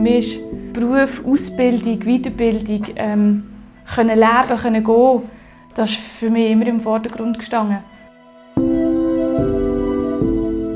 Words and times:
mich 0.00 0.36
ist 0.36 0.72
Beruf, 0.72 1.24
Ausbildung, 1.26 2.00
Weiterbildung, 2.00 2.86
ähm, 2.96 3.44
können 3.94 4.18
leben, 4.18 4.60
können 4.60 4.84
gehen, 4.84 5.22
das 5.74 5.90
ist 5.90 5.98
für 6.00 6.30
mich 6.30 6.50
immer 6.50 6.66
im 6.66 6.80
Vordergrund 6.80 7.38
gestanden. 7.38 7.78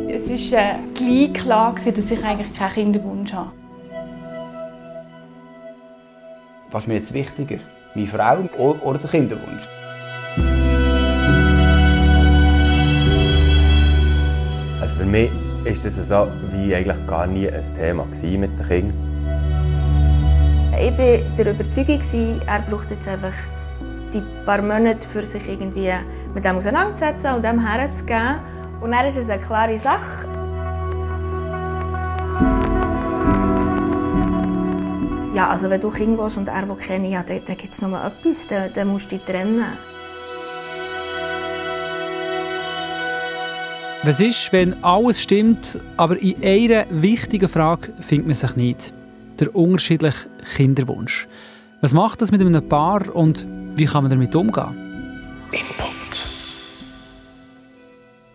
Es 0.08 0.30
war 0.30 0.58
äh, 0.60 0.74
gleich 0.94 1.32
klar, 1.34 1.74
dass 1.74 2.10
ich 2.10 2.24
eigentlich 2.24 2.54
keinen 2.54 2.72
Kinderwunsch 2.72 3.32
habe. 3.32 3.50
Was 6.70 6.82
ist 6.82 6.88
mir 6.88 6.94
jetzt 6.94 7.12
wichtiger? 7.12 7.58
Meine 7.94 8.06
Frau 8.08 8.76
oder 8.82 8.98
der 8.98 9.10
Kinderwunsch? 9.10 9.68
Also 14.80 14.96
für 14.96 15.06
mich 15.06 15.30
ist 15.64 15.84
das 15.84 15.96
so 16.08 16.28
wie 16.50 16.74
eigentlich 16.74 17.06
gar 17.06 17.26
nie 17.26 17.48
ein 17.48 17.74
Thema 17.76 18.04
mit 18.04 18.58
den 18.58 18.66
Kindern. 18.66 19.13
Ich 20.84 20.90
war 20.98 21.16
der 21.38 21.54
Überzeugung, 21.54 21.98
er 22.46 22.60
braucht 22.60 22.90
jetzt 22.90 23.08
einfach 23.08 23.32
die 24.12 24.20
paar 24.44 24.60
Monate, 24.60 25.08
für 25.08 25.22
sich 25.22 25.48
irgendwie 25.48 25.90
mit 26.34 26.44
dem 26.44 26.56
auseinanderzusetzen 26.56 27.36
und 27.36 27.42
dem 27.42 27.66
herzugeben. 27.66 28.40
Und 28.82 28.90
dann 28.90 29.06
ist 29.06 29.16
es 29.16 29.30
eine 29.30 29.40
klare 29.40 29.78
Sache. 29.78 30.28
Ja, 35.34 35.48
also 35.48 35.70
wenn 35.70 35.80
du 35.80 35.88
Kind 35.88 36.18
willst 36.18 36.36
und 36.36 36.48
er 36.48 36.68
will 36.68 36.76
ja, 37.10 37.22
dann, 37.22 37.40
dann 37.46 37.56
gibt 37.56 37.72
es 37.72 37.80
nur 37.80 37.98
etwas, 38.04 38.46
dann, 38.48 38.70
dann 38.74 38.88
musst 38.88 39.10
du 39.10 39.16
dich 39.16 39.24
trennen. 39.24 39.64
Was 44.02 44.20
ist, 44.20 44.52
wenn 44.52 44.84
alles 44.84 45.22
stimmt, 45.22 45.80
aber 45.96 46.20
in 46.20 46.44
einer 46.44 46.84
wichtigen 46.90 47.48
Frage 47.48 47.94
findet 48.02 48.26
man 48.26 48.34
sich 48.34 48.54
nicht? 48.54 48.94
Der 49.40 49.54
unterschiedliche 49.54 50.28
Kinderwunsch. 50.56 51.28
Was 51.80 51.92
macht 51.92 52.22
das 52.22 52.30
mit 52.30 52.40
einem 52.40 52.68
Paar 52.68 53.14
und 53.14 53.46
wie 53.76 53.84
kann 53.84 54.04
man 54.04 54.10
damit 54.10 54.34
umgehen? 54.34 54.74
Input. 55.50 55.90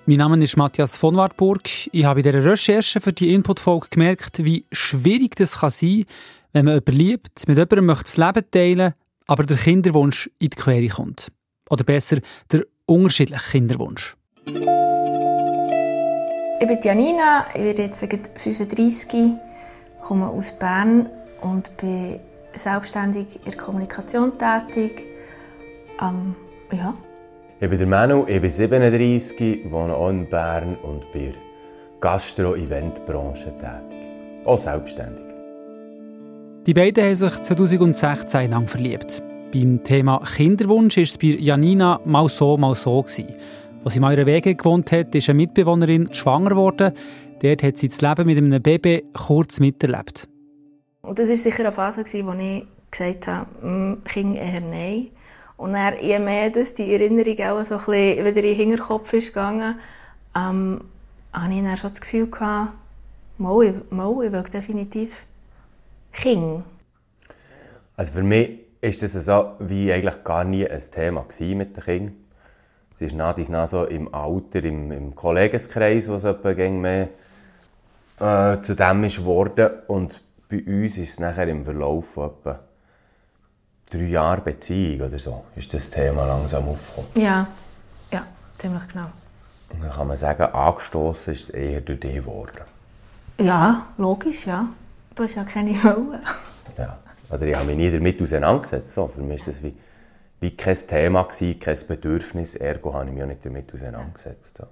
Mein 0.05 0.17
Name 0.17 0.44
ist 0.44 0.58
Matthias 0.58 0.97
von 0.97 1.16
Wartburg. 1.16 1.61
Ich 1.92 2.03
habe 2.03 2.22
in 2.22 2.23
dieser 2.23 2.44
Recherche 2.44 3.00
für 3.00 3.14
die 3.14 3.33
Input-Folge 3.33 3.88
gemerkt, 3.92 4.44
wie 4.44 4.66
schwierig 4.72 5.36
das 5.36 5.59
kann 5.59 5.70
sein 5.70 6.05
wenn 6.53 6.66
man 6.66 6.75
jemanden 6.75 6.92
liebt, 6.94 7.47
mit 7.47 7.58
jemandem 7.58 7.86
möchte 7.86 8.03
das 8.03 8.17
Leben 8.17 8.52
teilen, 8.52 8.94
aber 9.27 9.44
der 9.44 9.58
Kinderwunsch 9.58 10.30
in 10.39 10.50
die 10.50 10.58
Quere 10.58 10.88
kommt. 10.88 11.31
Oder 11.70 11.83
besser, 11.83 12.17
der 12.52 12.64
unterschiedliche 12.86 13.52
Kinderwunsch. 13.52 14.16
Ich 16.61 16.67
bin 16.67 16.80
Janina, 16.81 17.45
ich 17.53 17.61
werde 17.61 17.83
jetzt 17.83 18.00
35, 18.00 19.38
komme 20.02 20.28
aus 20.28 20.52
Bern 20.52 21.08
und 21.42 21.75
bin 21.78 22.19
selbstständig 22.53 23.38
in 23.45 23.52
der 23.52 23.58
Kommunikation 23.58 24.33
tätig. 24.38 25.05
Ähm, 26.02 26.36
ja. 26.72 26.94
Ich 27.59 27.69
bin 27.69 27.78
der 27.78 27.88
Manu, 27.88 28.25
ich 28.27 28.42
bin 28.42 28.50
37, 28.50 29.72
wohne 29.72 29.94
auch 29.94 30.09
in 30.09 30.30
Bern 30.30 30.77
und 30.81 31.11
bin 31.11 31.25
in 31.25 31.31
der 31.33 31.42
Gastro-Event-Branche 32.00 33.52
tätig. 33.52 34.45
Auch 34.45 34.58
selbstständig. 34.58 35.25
Die 36.66 36.73
beiden 36.73 37.03
haben 37.03 37.16
sich 37.16 37.39
2016 37.39 38.52
lang 38.52 38.67
verliebt. 38.67 39.22
Beim 39.52 39.83
Thema 39.83 40.22
Kinderwunsch 40.36 40.97
war 40.97 41.03
es 41.03 41.17
bei 41.17 41.27
Janina 41.27 42.00
mal 42.05 42.30
so, 42.30 42.58
mal 42.58 42.75
so. 42.75 43.02
Gewesen. 43.02 43.33
Als 43.83 43.94
sie 43.94 44.00
mal 44.00 44.14
ihre 44.14 44.25
Wege 44.25 44.55
gewohnt 44.55 44.92
hat, 44.92 45.16
ist 45.16 45.30
eine 45.30 45.38
Mitbewohnerin 45.38 46.14
schwanger 46.14 46.52
geworden. 46.52 46.94
Dort 47.42 47.64
hat 47.64 47.78
sie 47.78 47.88
das 47.88 48.02
Leben 48.02 48.26
mit 48.26 48.38
einem 48.38 48.62
Baby 48.62 49.06
kurz 49.14 49.59
miterlebt. 49.59 50.28
Und 51.02 51.18
das 51.18 51.30
war 51.30 51.36
sicher 51.36 51.64
eine 51.64 51.72
Phase, 51.72 52.02
in 52.02 52.28
der 52.28 52.40
ich 52.40 52.66
gesagt 52.92 53.28
habe, 53.28 53.48
hm, 53.62 54.04
Kind 54.04 54.36
eher 54.36 54.62
nein. 54.62 55.09
Und 55.58 55.73
dann, 55.73 55.94
je 56.02 56.20
mehr 56.20 56.49
dass 56.49 56.73
die 56.73 56.94
Erinnerung 56.94 57.38
auch 57.39 57.66
so 57.66 57.76
ein 57.76 57.78
bisschen 57.78 58.26
wieder 58.26 58.28
in 58.28 58.33
den 58.33 58.55
Hinterkopf 58.55 59.14
ist 59.14 59.28
gegangen, 59.28 59.80
ähm, 60.36 60.82
hatte 61.33 61.54
ich 61.54 61.64
dann 61.64 61.78
schon 61.78 61.89
das 61.89 62.02
Gefühl, 62.02 62.30
gehabt, 62.30 62.73
mal, 63.38 63.64
ich, 63.66 63.92
mal, 63.92 64.26
ich 64.26 64.32
will 64.32 64.44
definitiv 64.44 65.26
Kind. 66.11 66.64
Also 67.95 68.14
für 68.14 68.23
mich 68.23 68.60
ist 68.82 69.04
das 69.04 69.14
so 69.14 69.52
wie 69.60 69.92
eigentlich 69.92 70.23
gar 70.23 70.44
nie 70.44 70.67
ein 70.67 70.82
Thema 70.92 71.26
mit 71.39 71.76
den 71.76 71.83
Kindern. 71.83 72.16
Es 72.95 73.02
ist 73.02 73.16
nach 73.16 73.67
so 73.67 73.86
im 73.86 74.14
Alter, 74.14 74.64
im, 74.64 74.92
im 74.92 75.16
Kollegenkreis, 75.16 76.10
wo 76.10 76.16
es 76.16 76.23
mehr 76.23 77.10
äh, 78.19 78.61
zu 78.61 78.75
dem 78.75 79.03
ist 79.03 79.17
geworden. 79.17 79.69
Und 79.87 80.21
bei 80.49 80.63
uns 80.65 80.97
ist 80.97 81.09
es 81.09 81.19
nachher 81.19 81.47
im 81.47 81.63
Verlauf 81.63 82.09
von 82.09 82.30
etwa 82.30 82.59
drei 83.89 84.03
Jahren 84.03 84.43
Beziehung 84.43 85.07
oder 85.07 85.19
so, 85.19 85.45
ist 85.55 85.73
das 85.73 85.89
Thema 85.89 86.25
langsam 86.25 86.67
aufgekommen. 86.67 87.09
Ja, 87.15 87.47
ja, 88.11 88.25
ziemlich 88.57 88.87
genau. 88.87 89.07
Und 89.69 89.83
dann 89.83 89.91
kann 89.91 90.07
man 90.07 90.17
sagen, 90.17 90.43
angestoßen 90.43 91.33
ist 91.33 91.43
es 91.43 91.49
eher 91.49 91.81
durch 91.81 91.99
dich 91.99 92.15
geworden. 92.15 92.61
Ja, 93.39 93.87
logisch, 93.97 94.47
ja. 94.47 94.67
Du 95.15 95.23
hast 95.23 95.36
ja 95.36 95.43
keine 95.43 95.71
Wollen. 95.83 96.21
Ja, 96.77 96.97
oder 97.30 97.45
ich 97.45 97.55
habe 97.55 97.65
mich 97.65 97.77
nie 97.77 97.91
damit 97.91 98.21
auseinandergesetzt. 98.21 98.93
So, 98.93 99.07
für 99.07 99.21
mich 99.21 99.41
war 99.41 99.53
das 99.53 99.63
wie, 99.63 99.75
wie 100.39 100.55
kein 100.55 100.75
Thema, 100.75 101.23
gewesen, 101.23 101.59
kein 101.59 101.77
Bedürfnis, 101.87 102.55
ergo 102.55 102.93
habe 102.93 103.05
ich 103.05 103.13
mich 103.13 103.23
auch 103.23 103.27
nicht 103.27 103.45
damit 103.45 103.73
auseinandergesetzt. 103.73 104.57
So. 104.57 104.67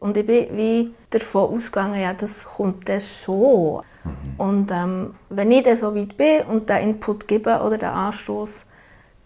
Und 0.00 0.16
ich 0.16 0.26
bin 0.26 0.56
wie 0.56 0.90
davon 1.10 1.54
ausgegangen, 1.54 2.00
ja, 2.00 2.14
das 2.14 2.46
kommt 2.46 2.88
dann 2.88 3.00
schon. 3.00 3.82
Mhm. 4.02 4.12
Und 4.38 4.70
ähm, 4.72 5.14
wenn 5.28 5.52
ich 5.52 5.62
dann 5.62 5.76
so 5.76 5.94
weit 5.94 6.16
bin 6.16 6.42
und 6.48 6.68
den 6.68 6.88
Input 6.88 7.28
gebe 7.28 7.60
oder 7.60 7.76
den 7.76 7.90
Anstoß, 7.90 8.66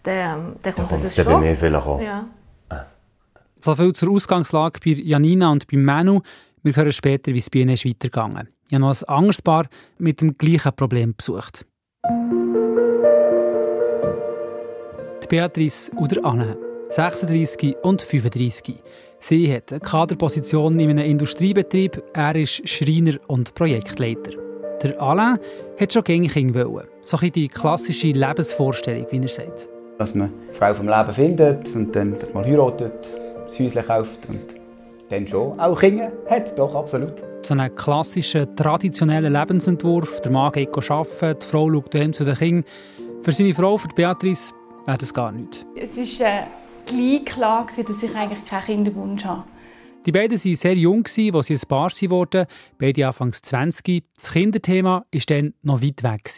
dann, 0.03 0.57
dann 0.61 0.73
kommt 0.73 0.91
dann 0.91 1.01
das 1.01 1.15
schon. 1.15 1.25
bei 1.25 1.37
mir 1.37 1.55
vielleicht 1.55 1.87
auch. 1.87 2.01
Ja. 2.01 2.27
So 3.59 3.73
viel 3.75 3.93
zur 3.93 4.11
Ausgangslage 4.11 4.79
bei 4.83 4.91
Janina 4.91 5.49
und 5.51 5.65
bei 5.67 5.77
Manu. 5.77 6.21
Wir 6.61 6.75
hören 6.75 6.91
später, 6.91 7.33
wie 7.33 7.37
es 7.37 7.49
bei 7.49 7.59
ihnen 7.59 7.73
ist 7.73 7.85
weitergegangen 7.85 8.49
Ich 8.67 8.73
habe 8.73 8.81
noch 8.81 9.01
ein 9.01 9.07
anderes 9.07 9.41
Paar 9.41 9.67
mit 9.97 10.19
dem 10.21 10.37
gleichen 10.37 10.75
Problem 10.75 11.15
besucht. 11.15 11.65
Die 15.23 15.27
Beatrice 15.29 15.91
oder 15.95 16.25
Anne, 16.25 16.57
36 16.89 17.77
und 17.81 18.01
35. 18.01 18.83
Sie 19.19 19.51
hat 19.53 19.71
eine 19.71 19.79
Kaderposition 19.79 20.79
in 20.79 20.89
einem 20.89 21.05
Industriebetrieb. 21.05 22.03
Er 22.13 22.35
ist 22.35 22.67
Schreiner 22.67 23.17
und 23.27 23.55
Projektleiter. 23.55 24.31
Der 24.83 25.01
Alain 25.01 25.39
hat 25.79 25.93
schon 25.93 26.03
gängig 26.03 26.35
wollen. 26.35 26.87
So 27.01 27.17
die 27.17 27.47
klassische 27.47 28.07
Lebensvorstellung, 28.07 29.07
wie 29.11 29.19
er 29.19 29.27
sagt. 29.27 29.69
Dass 29.97 30.13
man 30.13 30.31
eine 30.43 30.53
Frau 30.53 30.73
vom 30.73 30.87
Leben 30.87 31.13
findet 31.13 31.73
und 31.73 31.95
dann 31.95 32.17
mal 32.33 32.45
heiratet, 32.45 33.09
das 33.45 33.59
Häuschen 33.59 33.85
kauft 33.85 34.29
und 34.29 34.55
dann 35.09 35.27
schon 35.27 35.59
auch 35.59 35.79
Kinder 35.79 36.11
hat, 36.29 36.57
doch, 36.57 36.75
absolut. 36.75 37.13
So 37.41 37.53
einen 37.53 37.73
klassischen, 37.75 38.55
traditionellen 38.55 39.31
Lebensentwurf. 39.31 40.19
Der 40.21 40.31
Mann 40.31 40.51
geht 40.51 40.75
arbeiten, 40.75 41.39
die 41.39 41.45
Frau 41.45 41.69
schaut 41.69 42.15
zu 42.15 42.25
den 42.25 42.35
Kindern. 42.35 42.65
Für 43.21 43.31
seine 43.31 43.53
Frau, 43.53 43.77
für 43.77 43.87
Beatrice, 43.89 44.53
wäre 44.85 44.97
das 44.97 45.13
gar 45.13 45.31
nichts. 45.31 45.65
Es 45.75 45.97
war 45.97 46.27
äh, 46.27 46.43
gleich 46.85 47.25
klar, 47.25 47.67
dass 47.67 48.03
ich 48.03 48.15
eigentlich 48.15 48.45
keinen 48.45 48.65
Kinderwunsch 48.65 49.25
habe. 49.25 49.43
Die 50.05 50.11
beiden 50.11 50.37
waren 50.37 50.55
sehr 50.55 50.75
jung, 50.75 51.03
als 51.03 51.47
sie 51.47 51.55
ein 51.55 51.67
Paar 51.67 51.89
wurden, 51.89 52.45
beide 52.77 53.07
anfangs 53.07 53.41
20. 53.41 54.03
Das 54.15 54.31
Kinderthema 54.31 55.05
war 55.11 55.21
dann 55.27 55.53
noch 55.63 55.81
weit 55.81 56.03
weg. 56.03 56.29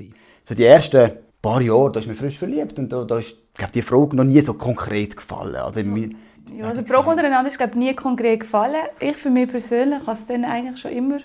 So 0.44 0.56
die 0.56 0.64
ersten 0.64 1.12
paar 1.42 1.62
Jahre, 1.62 1.92
da 1.92 2.00
ist 2.00 2.08
man 2.08 2.16
frisch 2.16 2.38
verliebt 2.38 2.80
und 2.80 2.92
da, 2.92 3.04
da 3.04 3.20
ist 3.20 3.36
glaub, 3.54 3.72
die 3.72 3.82
Frage 3.82 4.16
noch 4.16 4.24
nie 4.24 4.42
so 4.42 4.54
konkret 4.54 5.18
gefallen. 5.18 5.56
Also, 5.56 5.82
ja, 5.82 6.68
also 6.68 6.82
die 6.82 6.88
Frage 6.88 7.10
untereinander 7.10 7.50
ist 7.50 7.58
glaube 7.58 7.78
nie 7.78 7.94
konkret 7.94 8.42
gefallen. 8.42 8.84
Ich 9.00 9.18
für 9.18 9.30
mich 9.30 9.50
persönlich 9.50 10.00
habe 10.00 10.14
es 10.14 10.26
dann 10.26 10.46
eigentlich 10.46 10.80
schon 10.80 10.92
immer 10.92 11.20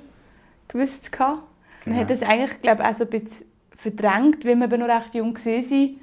gewusst. 0.69 1.13
Genau. 1.13 1.43
Man 1.85 1.97
hat 1.97 2.11
das 2.11 2.23
eigentlich 2.23 2.61
glaube 2.61 2.89
auch 2.89 2.95
so 2.95 3.05
ein 3.05 3.11
bisschen 3.11 3.47
verdrängt, 3.75 4.45
weil 4.45 4.57
wir 4.57 4.65
eben 4.65 4.81
noch 4.81 4.89
recht 4.89 5.15
jung 5.15 5.35
waren. 5.35 5.97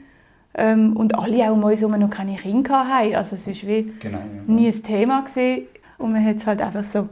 Ähm, 0.59 0.97
und 0.97 1.15
alle 1.15 1.49
auch 1.49 1.53
um 1.53 1.63
uns 1.63 1.79
herum 1.79 1.97
noch 1.99 2.09
keine 2.09 2.35
Kinder 2.35 2.87
hatten. 2.87 3.15
Also 3.15 3.35
es 3.35 3.47
war 3.47 3.69
wie 3.69 3.93
genau, 3.99 4.17
ja. 4.17 4.53
nie 4.53 4.67
ein 4.67 4.83
Thema. 4.83 5.21
Gewesen. 5.21 5.67
Und 5.97 6.11
man 6.11 6.25
hat 6.25 6.35
es 6.35 6.47
halt 6.47 6.61
einfach 6.61 6.83
so 6.83 7.07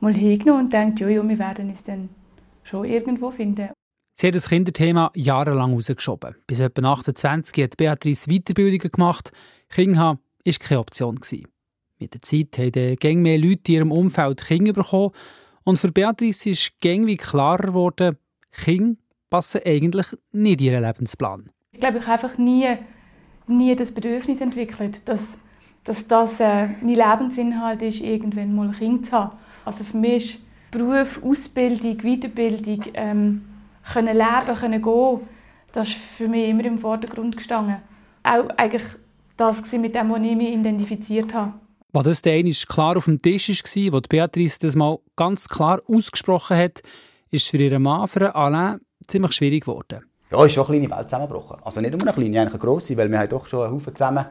mal 0.00 0.14
hingenommen 0.14 0.64
und 0.64 0.72
denkt, 0.72 1.00
ja, 1.00 1.08
ja, 1.08 1.26
wir 1.26 1.38
werden 1.38 1.70
es 1.70 1.84
dann 1.84 2.10
schon 2.62 2.84
irgendwo 2.84 3.30
finden. 3.30 3.70
Sie 4.14 4.26
hat 4.26 4.34
das 4.34 4.48
Kinderthema 4.48 5.10
jahrelang 5.14 5.72
rausgeschoben. 5.72 6.36
Bis 6.46 6.60
etwa 6.60 6.92
28 6.92 7.64
hat 7.64 7.76
Beatrice 7.76 8.28
Weiterbildungen 8.28 8.90
gemacht. 8.90 9.32
Kinder 9.68 9.98
haben 9.98 10.18
war 10.44 10.52
keine 10.60 10.80
Option. 10.80 11.18
Mit 11.98 12.14
der 12.14 12.22
Zeit 12.22 12.58
haben 12.58 12.96
gäng 12.96 13.22
mehr 13.22 13.38
Leute 13.38 13.72
in 13.72 13.74
ihrem 13.74 13.92
Umfeld 13.92 14.44
Kinder 14.44 14.72
bekommen 14.72 15.12
und 15.64 15.78
für 15.78 15.92
Beatrice 15.92 16.50
ist 16.50 16.80
gäng 16.80 17.06
klarer 17.16 17.68
geworden, 17.68 18.16
Kinder 18.50 19.00
passen 19.30 19.62
eigentlich 19.64 20.06
nicht 20.32 20.60
in 20.60 20.66
ihren 20.66 20.84
Lebensplan. 20.84 21.50
Ich 21.74 21.80
glaube, 21.80 21.98
ich 21.98 22.06
habe 22.06 22.22
einfach 22.22 22.38
nie, 22.38 22.68
nie 23.46 23.74
das 23.74 23.92
Bedürfnis 23.92 24.40
entwickelt, 24.42 25.08
dass, 25.08 25.38
dass 25.84 26.06
das 26.06 26.38
äh, 26.38 26.68
mein 26.82 26.94
Lebensinhalt 26.94 27.80
ist, 27.80 28.02
irgendwann 28.02 28.54
mal 28.54 28.68
ein 28.68 28.72
Kind 28.72 29.06
zu 29.06 29.12
haben. 29.12 29.32
Also 29.64 29.82
für 29.82 29.96
mich 29.96 30.34
ist 30.34 30.40
Beruf, 30.70 31.22
Ausbildung, 31.24 31.96
Weiterbildung, 31.98 32.84
ähm, 32.94 33.44
können 33.90 34.16
leben, 34.16 34.58
können 34.58 34.82
gehen, 34.82 35.20
das 35.72 35.88
ist 35.88 35.96
für 35.96 36.28
mich 36.28 36.48
immer 36.50 36.64
im 36.66 36.78
Vordergrund 36.78 37.36
gestanden. 37.36 37.78
Auch 38.22 38.48
eigentlich 38.58 38.84
das 39.36 39.72
mit 39.72 39.94
dem, 39.94 40.10
was 40.10 40.22
ich 40.22 40.36
mich 40.36 40.52
identifiziert 40.52 41.32
habe. 41.32 41.54
Was 41.92 42.04
das 42.04 42.22
der 42.22 42.42
klar 42.68 42.96
auf 42.96 43.06
dem 43.06 43.20
Tisch 43.20 43.48
war, 43.48 43.92
wo 43.92 44.00
Beatrice 44.00 44.58
das 44.60 44.76
mal 44.76 44.98
ganz 45.16 45.48
klar 45.48 45.80
ausgesprochen 45.86 46.56
hat, 46.56 46.82
ist 47.30 47.48
für 47.48 47.56
ihren 47.56 47.82
Mann, 47.82 48.08
für 48.08 48.34
Alain, 48.34 48.80
ziemlich 49.06 49.32
schwierig 49.32 49.64
geworden. 49.64 50.11
Ja, 50.32 50.46
ist 50.46 50.54
schon 50.54 50.66
eine 50.66 50.78
kleine 50.78 50.96
Welt 50.96 51.10
zusammengebrochen. 51.10 51.56
Also 51.62 51.80
nicht 51.82 51.90
nur 51.92 52.00
eine 52.00 52.12
kleine, 52.12 52.40
eigentlich 52.40 52.54
eine 52.54 52.58
grosse, 52.58 52.96
weil 52.96 53.10
wir 53.10 53.18
haben 53.18 53.28
doch 53.28 53.46
schon 53.46 53.64
einen 53.64 53.74
Haufen 53.74 53.94
zusammen 53.94 54.24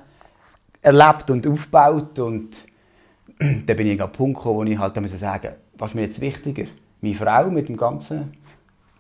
erlebt 0.81 1.29
und 1.29 1.45
aufgebaut. 1.45 2.17
Und 2.17 2.57
dann 3.39 3.77
bin 3.77 3.87
ich 3.87 4.01
an 4.01 4.09
den 4.09 4.11
Punkt 4.11 4.37
gekommen, 4.37 4.55
wo 4.55 4.63
ich 4.63 4.77
halt 4.79 4.95
sagen 4.95 5.03
musste, 5.03 5.55
was 5.77 5.91
ist 5.91 5.95
mir 5.95 6.01
jetzt 6.01 6.19
wichtiger? 6.19 6.63
Meine 7.01 7.15
Frau 7.15 7.51
mit 7.51 7.69
dem 7.69 7.77
Ganzen, 7.77 8.33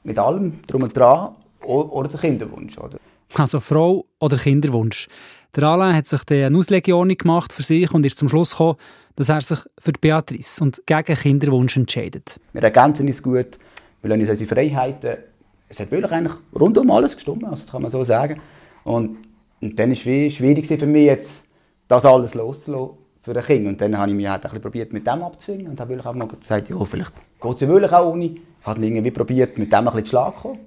mit 0.03 0.19
allem 0.19 0.61
drum 0.67 0.83
und 0.83 0.95
dran 0.95 1.35
oder 1.61 2.07
der 2.07 2.19
Kinderwunsch? 2.19 2.77
Oder? 2.77 2.97
Also 3.35 3.59
Frau 3.59 4.05
oder 4.19 4.37
Kinderwunsch. 4.37 5.07
Der 5.55 5.63
Alain 5.63 5.95
hat 5.95 6.05
sich 6.05 6.21
eine 6.29 6.55
Auslegung 6.55 7.07
gemacht 7.07 7.51
für 7.51 7.63
sich 7.63 7.91
und 7.91 8.05
ist 8.05 8.19
zum 8.19 8.29
Schluss 8.29 8.51
gekommen, 8.51 8.77
dass 9.15 9.29
er 9.29 9.41
sich 9.41 9.59
für 9.79 9.91
Beatrice 9.91 10.63
und 10.63 10.83
gegen 10.85 11.15
Kinderwunsch 11.15 11.75
entscheidet. 11.77 12.39
Wir 12.53 12.63
ergänzen 12.63 13.07
uns 13.07 13.21
gut, 13.21 13.57
wir 14.01 14.09
lassen 14.09 14.21
uns 14.21 14.29
unsere 14.29 14.55
Freiheiten. 14.55 15.30
Es 15.71 15.79
hat 15.79 15.89
wirklich 15.89 16.11
eigentlich 16.11 16.33
rundum 16.53 16.91
alles 16.91 17.15
gestimmt, 17.15 17.45
also 17.45 17.63
das 17.63 17.71
kann 17.71 17.81
man 17.81 17.89
so 17.89 18.03
sagen. 18.03 18.41
Und, 18.83 19.19
und 19.61 19.79
dann 19.79 19.89
war 19.91 19.93
es 19.93 20.33
schwierig 20.33 20.67
für 20.67 20.85
mich, 20.85 21.05
jetzt 21.05 21.45
das 21.87 22.05
alles 22.05 22.33
loszulassen 22.33 22.97
für 23.21 23.33
ein 23.33 23.41
Kind. 23.41 23.67
Und 23.67 23.79
dann 23.79 23.97
habe 23.97 24.11
ich 24.11 24.17
mich 24.17 24.27
halt 24.27 24.45
ein 24.45 24.61
probiert, 24.61 24.91
mit 24.91 25.07
dem 25.07 25.23
abzwingen 25.23 25.67
und 25.67 25.79
habe 25.79 25.97
auch 26.03 26.13
mal 26.13 26.27
gesagt, 26.27 26.69
ja, 26.69 26.83
vielleicht 26.83 27.13
geht 27.41 27.53
es 27.55 27.61
ja 27.61 27.69
wirklich 27.69 27.93
auch 27.93 28.11
ohne. 28.11 28.25
Ich 28.25 28.41
habe 28.65 28.85
irgendwie 28.85 29.11
probiert, 29.11 29.57
mit 29.57 29.71
dem 29.71 29.79
ein 29.79 29.85
bisschen 29.85 30.05
zu 30.05 30.09
schlagen 30.09 30.35
zu 30.35 30.41
kommen. 30.41 30.59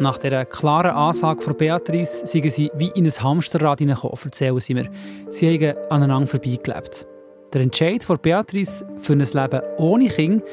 Nach 0.00 0.18
dieser 0.18 0.44
klaren 0.44 0.90
Ansage 0.90 1.40
von 1.40 1.56
Beatrice 1.56 2.26
sind 2.26 2.52
sie 2.52 2.70
wie 2.74 2.92
in 2.94 3.06
ein 3.06 3.22
Hamsterrad 3.22 3.78
hineingekommen, 3.78 4.18
erzählen 4.22 4.60
sie 4.60 4.74
mir. 4.74 4.90
Sie 5.30 5.58
haben 5.58 5.78
aneinander 5.88 6.26
vorbeigelebt. 6.26 7.06
Der 7.54 7.62
Entscheid 7.62 8.04
von 8.04 8.18
Beatrice 8.18 8.84
für 8.98 9.14
ein 9.14 9.20
Leben 9.20 9.62
ohne 9.78 10.08
Kind, 10.08 10.44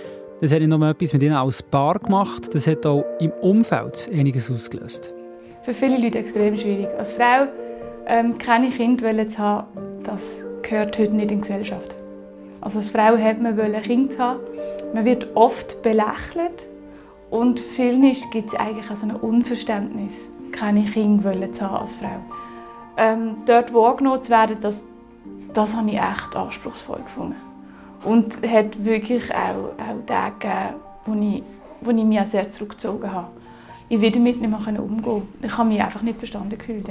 das 0.45 0.53
hat 0.53 0.59
nicht 0.59 0.69
nur 0.69 0.87
etwas 0.87 1.11
mit 1.11 1.23
ihnen 1.23 1.33
als 1.33 1.63
Paar 1.63 1.97
gemacht, 1.97 2.53
das 2.53 2.67
hat 2.67 2.85
auch 2.85 3.03
im 3.19 3.31
Umfeld 3.41 4.07
einiges 4.13 4.51
ausgelöst. 4.51 5.11
Für 5.63 5.73
viele 5.73 5.97
Leute 5.97 6.19
extrem 6.19 6.55
schwierig. 6.55 6.87
Als 6.99 7.13
Frau 7.13 7.47
ähm, 8.05 8.37
keine 8.37 8.69
Kinder 8.69 9.27
zu 9.27 9.39
haben, 9.39 9.67
das 10.03 10.43
gehört 10.61 10.99
heute 10.99 11.15
nicht 11.15 11.31
in 11.31 11.39
die 11.39 11.41
Gesellschaft. 11.41 11.95
Also 12.61 12.77
als 12.77 12.89
Frau 12.89 13.17
hat 13.17 13.41
man 13.41 13.59
ein 13.59 13.81
Kind 13.81 14.19
haben. 14.19 14.39
Man 14.93 15.03
wird 15.03 15.35
oft 15.35 15.81
belächelt 15.81 16.69
und 17.31 17.59
vielen 17.59 18.03
gibt 18.31 18.49
es 18.49 18.59
eigentlich 18.59 18.91
auch 18.91 19.01
ein 19.01 19.15
Unverständnis, 19.15 20.13
keine 20.51 20.83
Kinder 20.83 21.51
zu 21.53 21.61
haben 21.61 21.77
als 21.77 21.95
Frau. 21.95 22.19
Ähm, 22.97 23.37
dort 23.47 23.73
wahrgenommen 23.73 24.21
zu 24.21 24.29
werden, 24.29 24.57
das, 24.61 24.83
das 25.53 25.75
habe 25.75 25.89
ich 25.89 25.97
echt 25.97 26.35
anspruchsvoll 26.35 26.99
gefunden. 26.99 27.35
Und 28.05 28.37
es 28.41 28.51
hat 28.51 28.83
wirklich 28.83 29.33
auch, 29.33 29.73
auch 29.79 30.05
Tage 30.05 30.35
gegeben, 30.39 30.75
wo 31.05 31.13
ich, 31.13 31.43
wo 31.81 31.91
ich 31.91 32.03
mich 32.03 32.27
sehr 32.29 32.51
zurückgezogen 32.51 33.11
habe. 33.11 33.27
Ich 33.89 33.99
werde 33.99 34.17
damit 34.17 34.41
nicht 34.41 34.49
mehr 34.49 34.83
umgehen 34.83 35.27
Ich 35.41 35.57
habe 35.57 35.69
mich 35.69 35.81
einfach 35.81 36.01
nicht 36.01 36.17
verstanden 36.17 36.57
gefühlt. 36.57 36.87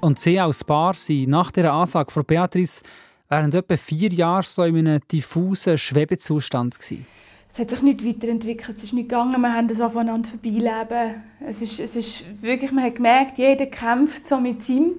Und 0.00 0.18
Sie 0.18 0.38
als 0.38 0.62
Paar 0.62 0.94
sind 0.94 1.28
nach 1.28 1.50
dieser 1.50 1.72
Ansage 1.72 2.10
von 2.10 2.24
Beatrice 2.24 2.82
während 3.28 3.54
etwa 3.54 3.76
vier 3.76 4.10
Jahren 4.10 4.44
so 4.44 4.62
in 4.62 4.78
einem 4.78 5.00
diffusen 5.10 5.76
Schwebezustand 5.76 6.78
gewesen 6.78 7.06
es 7.50 7.58
hat 7.58 7.70
sich 7.70 7.82
nicht 7.82 8.06
weiterentwickelt, 8.06 8.76
es 8.76 8.84
ist 8.84 8.92
nicht 8.92 9.08
gegangen, 9.08 9.40
wir 9.40 9.52
haben 9.52 9.68
das 9.68 9.80
aufeinander 9.80 10.28
vorbeileben. 10.28 11.22
Es 11.46 11.62
ist, 11.62 11.80
es 11.80 11.96
ist 11.96 12.42
wirklich, 12.42 12.72
man 12.72 12.84
hat 12.84 12.96
gemerkt, 12.96 13.38
jeder 13.38 13.66
kämpft 13.66 14.26
so 14.26 14.38
mit 14.38 14.68
ihm. 14.68 14.92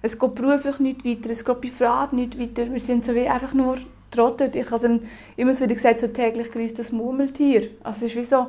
Es 0.00 0.18
geht 0.18 0.34
beruflich 0.34 0.78
nicht 0.78 1.04
weiter, 1.04 1.30
es 1.30 1.44
geht 1.44 1.60
bei 1.60 1.68
Fragen 1.68 2.16
nicht 2.16 2.38
weiter. 2.38 2.70
Wir 2.70 2.80
sind 2.80 3.04
so 3.04 3.14
wie 3.14 3.28
einfach 3.28 3.52
nur 3.52 3.78
trottet. 4.12 4.54
Ich 4.54 4.70
habe 4.70 5.00
immer 5.36 5.54
so 5.54 5.64
wieder 5.64 5.74
gesagt, 5.74 5.98
so 5.98 6.06
täglich 6.06 6.50
grüßt 6.52 6.78
das 6.78 6.92
Murmeltier. 6.92 7.68
Also 7.82 8.06
es 8.06 8.12
ist 8.12 8.16
wie 8.16 8.22
so, 8.22 8.46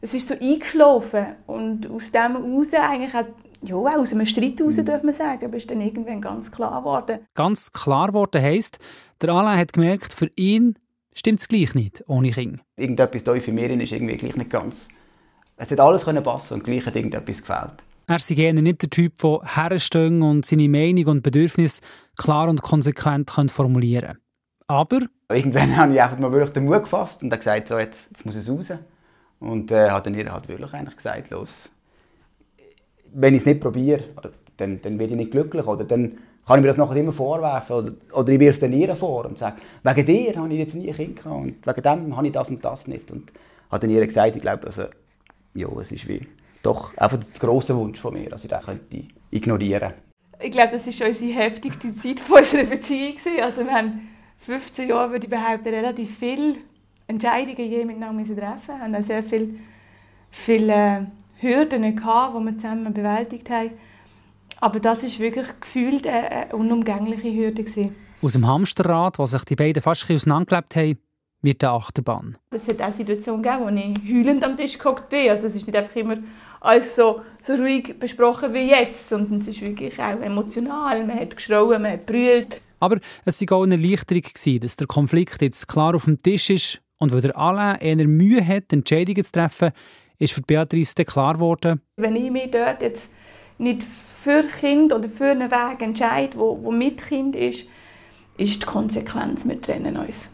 es 0.00 0.14
ist 0.14 0.28
so 0.28 0.34
eingeschlafen 0.40 1.26
und 1.46 1.90
aus 1.90 2.10
dem 2.10 2.36
heraus 2.36 2.74
eigentlich 2.74 3.14
auch 3.14 3.26
ja, 3.66 3.76
aus 3.76 4.12
einem 4.12 4.26
Streit 4.26 4.60
heraus, 4.60 4.76
darf 4.84 5.02
man 5.02 5.14
sagen, 5.14 5.46
aber 5.46 5.56
ist 5.56 5.70
dann 5.70 5.80
irgendwann 5.80 6.20
ganz 6.20 6.50
klar 6.50 6.80
geworden. 6.80 7.20
Ganz 7.34 7.72
klar 7.72 8.08
geworden 8.08 8.42
heisst, 8.42 8.78
der 9.20 9.30
Alain 9.30 9.58
hat 9.58 9.72
gemerkt, 9.72 10.12
für 10.12 10.28
ihn 10.36 10.74
stimmt 11.14 11.40
es 11.40 11.48
gleich 11.48 11.74
nicht 11.74 12.04
ohne 12.06 12.30
Kind. 12.30 12.60
Irgendetwas 12.76 13.24
da 13.24 13.34
für 13.34 13.52
mich 13.52 13.70
ist 13.70 13.92
irgendwie 13.92 14.16
gleich 14.16 14.36
nicht 14.36 14.50
ganz. 14.50 14.88
Es 15.56 15.70
hat 15.70 15.80
alles 15.80 16.04
können 16.04 16.22
passen 16.22 16.54
und 16.54 16.64
gleich 16.64 16.84
hat 16.84 16.96
irgendetwas 16.96 17.40
gefällt. 17.40 17.84
Er 18.06 18.18
sei 18.18 18.34
gerne 18.34 18.60
nicht 18.60 18.82
der 18.82 18.90
Typ, 18.90 19.18
der 19.20 19.40
herstehen 19.54 20.20
und 20.20 20.44
seine 20.44 20.68
Meinung 20.68 21.06
und 21.06 21.22
Bedürfnisse 21.22 21.80
klar 22.16 22.48
und 22.48 22.60
konsequent 22.60 23.32
formulieren 23.50 24.18
Aber... 24.74 24.98
Irgendwann 25.30 25.76
habe 25.76 25.94
ich 25.94 26.02
einfach 26.02 26.18
mal 26.18 26.32
wirklich 26.32 26.52
den 26.52 26.64
Mut 26.64 26.82
gefasst 26.82 27.22
und 27.22 27.30
gesagt, 27.30 27.68
so, 27.68 27.78
jetzt, 27.78 28.10
jetzt 28.10 28.26
muss 28.26 28.34
es 28.34 28.50
raus. 28.50 28.72
Und 29.40 29.70
äh, 29.70 29.90
hat 29.90 30.06
dann 30.06 30.14
ihr 30.14 30.30
halt 30.32 30.48
wirklich 30.48 30.72
eigentlich 30.72 30.96
gesagt, 30.96 31.30
los, 31.30 31.70
wenn 33.12 33.34
ich 33.34 33.40
es 33.40 33.46
nicht 33.46 33.60
probiere, 33.60 34.02
dann, 34.56 34.80
dann 34.82 34.98
werde 34.98 35.12
ich 35.12 35.18
nicht 35.18 35.30
glücklich 35.30 35.66
oder 35.66 35.84
dann 35.84 36.18
kann 36.46 36.58
ich 36.58 36.62
mir 36.62 36.68
das 36.68 36.76
nachher 36.76 36.96
immer 36.96 37.12
vorwerfen 37.12 37.76
oder, 37.76 37.92
oder 38.12 38.32
ich 38.32 38.40
wirf 38.40 38.54
es 38.54 38.60
dann 38.60 38.72
ihr 38.72 38.94
vor 38.96 39.24
und 39.24 39.38
sage, 39.38 39.56
wegen 39.82 40.06
dir 40.06 40.36
habe 40.36 40.52
ich 40.52 40.58
jetzt 40.58 40.74
nie 40.74 40.88
ein 40.88 40.94
Kind 40.94 41.16
gehabt 41.16 41.36
und 41.36 41.66
wegen 41.66 41.82
dem 41.82 42.16
habe 42.16 42.26
ich 42.26 42.32
das 42.32 42.50
und 42.50 42.64
das 42.64 42.86
nicht. 42.86 43.10
Und 43.10 43.32
hat 43.70 43.82
dann 43.82 43.90
ihr 43.90 44.06
gesagt, 44.06 44.36
ich 44.36 44.42
glaube, 44.42 44.66
also, 44.66 44.84
ja, 45.54 45.68
es 45.80 45.92
ist 45.92 46.08
wie 46.08 46.26
doch 46.62 46.96
einfach 46.96 47.18
der 47.18 47.40
grosse 47.40 47.76
Wunsch 47.76 48.00
von 48.00 48.14
mir, 48.14 48.28
dass 48.30 48.44
ich 48.44 48.50
das 48.50 48.64
könnte 48.64 49.04
ignorieren 49.30 49.94
Ich 50.40 50.50
glaube, 50.50 50.72
das 50.72 50.86
war 50.86 51.08
unsere 51.08 51.32
heftigste 51.32 51.96
Zeit 51.96 52.20
von 52.20 52.38
unserer 52.38 52.64
Beziehung. 52.64 53.16
Also 53.42 53.64
wir 53.64 53.72
haben 53.72 54.13
15 54.38 54.88
Jahre, 54.88 55.12
würde 55.12 55.26
ich 55.26 55.30
behaupten, 55.30 55.68
relativ 55.68 56.18
viele 56.18 56.56
Entscheidungen 57.06 57.70
je 57.70 57.84
miteinander 57.84 58.24
treffen 58.24 58.68
Wir 58.68 58.80
haben 58.80 58.94
auch 58.94 59.02
sehr 59.02 59.22
viele, 59.22 59.48
viele 60.30 61.10
Hürden 61.36 61.96
gehabt, 61.96 62.36
die 62.36 62.44
wir 62.44 62.58
zusammen 62.58 62.92
bewältigt 62.92 63.50
haben. 63.50 63.70
Aber 64.60 64.80
das 64.80 65.02
ist 65.02 65.20
wirklich 65.20 65.46
gefühlt 65.60 66.06
eine 66.06 66.54
unumgängliche 66.54 67.32
Hürde. 67.32 67.64
Gewesen. 67.64 67.94
Aus 68.22 68.32
dem 68.32 68.46
Hamsterrad, 68.46 69.18
wo 69.18 69.26
sich 69.26 69.44
die 69.44 69.56
beiden 69.56 69.82
fast 69.82 70.10
auseinandergelebt 70.10 70.76
haben, 70.76 70.98
wird 71.42 71.62
eine 71.62 71.72
Achterbahn. 71.74 72.38
Es 72.50 72.66
hat 72.68 72.80
auch 72.80 72.92
Situationen 72.92 73.42
gegeben, 73.42 73.64
wo 73.64 73.68
ich 73.68 74.14
heulend 74.14 74.42
am 74.44 74.56
Tisch 74.56 74.78
gehockt 74.78 75.10
bin. 75.10 75.28
Also 75.28 75.48
es 75.48 75.56
ist 75.56 75.66
nicht 75.66 75.76
einfach 75.76 75.94
immer 75.96 76.16
alles 76.60 76.96
so, 76.96 77.20
so 77.38 77.54
ruhig 77.54 77.98
besprochen 77.98 78.54
wie 78.54 78.70
jetzt, 78.70 79.10
sondern 79.10 79.38
es 79.38 79.48
ist 79.48 79.60
wirklich 79.60 80.00
auch 80.00 80.20
emotional. 80.22 81.04
Man 81.04 81.20
hat 81.20 81.36
geschrauen, 81.36 81.82
man 81.82 81.92
hat 81.92 82.06
brüllt. 82.06 82.60
Aber 82.84 82.98
es 83.24 83.40
war 83.40 83.56
auch 83.56 83.62
eine 83.62 83.76
Erleichterung, 83.76 84.60
dass 84.60 84.76
der 84.76 84.86
Konflikt 84.86 85.40
jetzt 85.40 85.66
klar 85.66 85.94
auf 85.94 86.04
dem 86.04 86.18
Tisch 86.18 86.50
ist 86.50 86.82
und 86.98 87.12
weil 87.12 87.22
der 87.22 87.36
Alain 87.36 87.80
eher 87.80 88.06
Mühe 88.06 88.46
hat, 88.46 88.72
Entscheidungen 88.72 89.24
zu 89.24 89.32
treffen, 89.32 89.70
ist 90.18 90.34
für 90.34 90.42
Beatrice 90.42 90.94
klar 91.06 91.34
geworden. 91.34 91.80
Wenn 91.96 92.14
ich 92.14 92.30
mich 92.30 92.50
dort 92.50 92.82
jetzt 92.82 93.14
nicht 93.56 93.82
für 93.82 94.42
Kind 94.42 94.92
oder 94.92 95.08
für 95.08 95.30
einen 95.30 95.50
Weg 95.50 95.80
entscheide, 95.80 96.38
wo, 96.38 96.62
wo 96.62 96.70
mit 96.70 97.02
Kind 97.06 97.36
ist, 97.36 97.66
ist 98.36 98.62
die 98.62 98.66
Konsequenz, 98.66 99.48
wir 99.48 99.60
trennen 99.60 99.96
uns. 99.96 100.30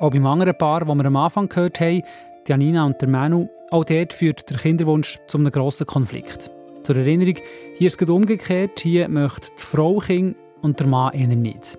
Auch 0.00 0.10
beim 0.10 0.26
anderen 0.26 0.56
Paar, 0.56 0.84
das 0.84 0.94
wir 0.94 1.04
am 1.04 1.16
Anfang 1.16 1.48
gehört 1.48 1.80
haben, 1.80 2.02
Janina 2.48 2.86
und 2.86 3.00
der 3.02 3.08
Manu, 3.08 3.48
auch 3.70 3.84
dort 3.84 4.12
führt 4.12 4.48
der 4.48 4.56
Kinderwunsch 4.56 5.18
zu 5.26 5.38
einem 5.38 5.50
grossen 5.50 5.86
Konflikt. 5.86 6.55
Zur 6.86 6.98
Erinnerung, 6.98 7.34
hier 7.74 7.88
ist 7.88 8.00
es 8.00 8.08
umgekehrt. 8.08 8.78
Hier 8.78 9.08
möchte 9.08 9.48
die 9.58 9.64
Frau 9.64 9.98
Kind 9.98 10.36
und 10.62 10.78
der 10.78 10.86
Mann 10.86 11.12
eher 11.14 11.26
nicht. 11.26 11.76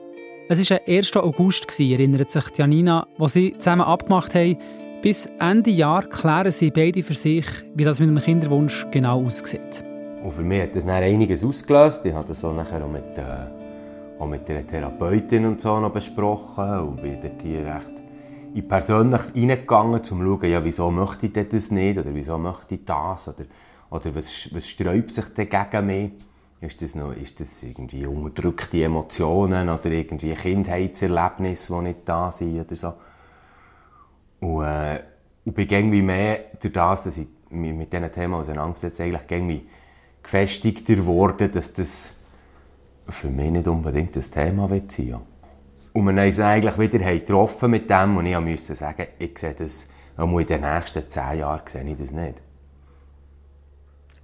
Es 0.49 0.69
war 0.69 0.79
der 0.79 0.97
1. 0.97 1.15
August, 1.15 1.79
erinnert 1.79 2.29
sich 2.29 2.43
Janina, 2.57 3.07
wo 3.17 3.29
sie 3.29 3.53
zusammen 3.57 3.83
abgemacht 3.83 4.35
haben, 4.35 4.57
bis 5.01 5.29
Ende 5.39 5.69
Jahr 5.69 6.03
klären 6.03 6.51
sie 6.51 6.71
beide 6.71 7.03
für 7.03 7.13
sich, 7.13 7.45
wie 7.73 7.85
das 7.85 8.01
mit 8.01 8.09
dem 8.09 8.19
Kinderwunsch 8.19 8.85
genau 8.91 9.25
aussieht. 9.25 9.85
Und 10.21 10.33
für 10.33 10.41
mich 10.41 10.63
hat 10.63 10.75
das 10.75 10.85
dann 10.85 11.01
einiges 11.01 11.41
ausgelöst. 11.41 12.05
Ich 12.05 12.13
habe 12.13 12.27
das 12.27 12.41
so 12.41 12.51
nachher 12.51 12.83
auch 12.83 12.91
mit, 12.91 13.17
äh, 13.17 14.19
auch 14.19 14.27
mit 14.27 14.45
der 14.49 14.67
Therapeutin 14.67 15.45
und 15.45 15.61
so 15.61 15.79
noch 15.79 15.93
besprochen 15.93 16.79
und 16.79 17.01
bin 17.01 17.17
dort 17.21 17.41
hier 17.41 17.65
recht 17.65 17.93
in 18.53 18.67
Persönliches 18.67 19.33
reingegangen, 19.33 19.93
um 19.93 20.03
zu 20.03 20.17
schauen, 20.17 20.51
ja, 20.51 20.61
wieso 20.61 20.91
möchte 20.91 21.27
ich 21.27 21.49
das 21.49 21.71
nicht 21.71 21.97
oder 21.97 22.13
wieso 22.13 22.37
möchte 22.37 22.75
ich 22.75 22.83
das 22.83 23.29
oder, 23.29 23.45
oder 23.89 24.15
was, 24.15 24.53
was 24.53 24.67
sträubt 24.67 25.13
sich 25.13 25.25
denn 25.33 25.49
gegen 25.49 25.85
mich. 25.85 26.11
Ist 26.59 26.81
das, 26.81 26.95
noch, 26.95 27.15
ist 27.15 27.39
das 27.39 27.61
irgendwie 27.61 28.07
unterdrückte 28.07 28.83
Emotionen 28.83 29.69
oder 29.69 29.91
irgendwie 29.91 30.33
Kindheitserlebnisse, 30.33 31.73
die 31.73 31.81
nicht 31.81 31.99
da 32.05 32.31
sind 32.31 32.59
oder 32.59 32.75
so. 32.75 32.93
Und, 34.39 34.63
äh, 34.63 35.03
und 35.45 35.53
bin 35.53 35.69
irgendwie 35.69 36.01
mehr 36.01 36.39
durch 36.59 36.73
das, 36.73 37.03
dass 37.03 37.17
ich 37.17 37.27
mich 37.49 37.73
mit 37.73 37.93
diesen 37.93 38.11
Themen 38.11 38.33
auseinandergesetzt 38.33 38.99
eigentlich 39.01 39.21
irgendwie 39.29 39.67
gefestigter 40.23 40.95
geworden, 40.95 41.51
dass 41.51 41.73
das 41.73 42.11
für 43.07 43.29
mich 43.29 43.51
nicht 43.51 43.67
unbedingt 43.67 44.15
das 44.15 44.31
Thema 44.31 44.69
wird 44.69 44.91
sein. 44.91 45.19
Und 45.93 46.15
wir 46.15 46.23
uns 46.23 46.39
eigentlich 46.39 46.77
wieder 46.77 46.99
getroffen 46.99 47.71
mit 47.71 47.89
dem 47.89 48.17
und 48.17 48.25
ich 48.25 48.39
musste 48.39 48.75
sagen, 48.75 49.07
ich 49.17 49.37
sehe 49.37 49.53
das, 49.53 49.87
in 50.17 50.45
den 50.45 50.61
nächsten 50.61 51.09
zehn 51.09 51.39
Jahren 51.39 51.61
sehe 51.65 51.83
ich 51.83 51.97
das 51.97 52.11
nicht. 52.11 52.46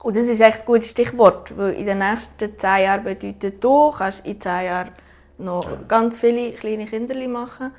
Und 0.04 0.18
das 0.18 0.28
ist 0.28 0.42
echt 0.42 0.60
ein 0.60 0.66
gutes 0.66 0.92
Stichwort, 0.92 1.58
weil 1.58 1.74
in 1.76 1.86
den 1.86 2.00
nächsten 2.00 2.54
zehn 2.60 2.84
Jahren 2.84 3.04
bedeutet, 3.04 3.64
du 3.64 3.90
kannst 3.90 4.26
in 4.26 4.40
zehn 4.40 4.66
Jahren 4.66 4.90
noch 5.38 5.88
ganz 5.88 6.20
viele 6.20 6.52
kleine 6.52 6.86
Kinder 6.86 7.16
machen. 7.30 7.72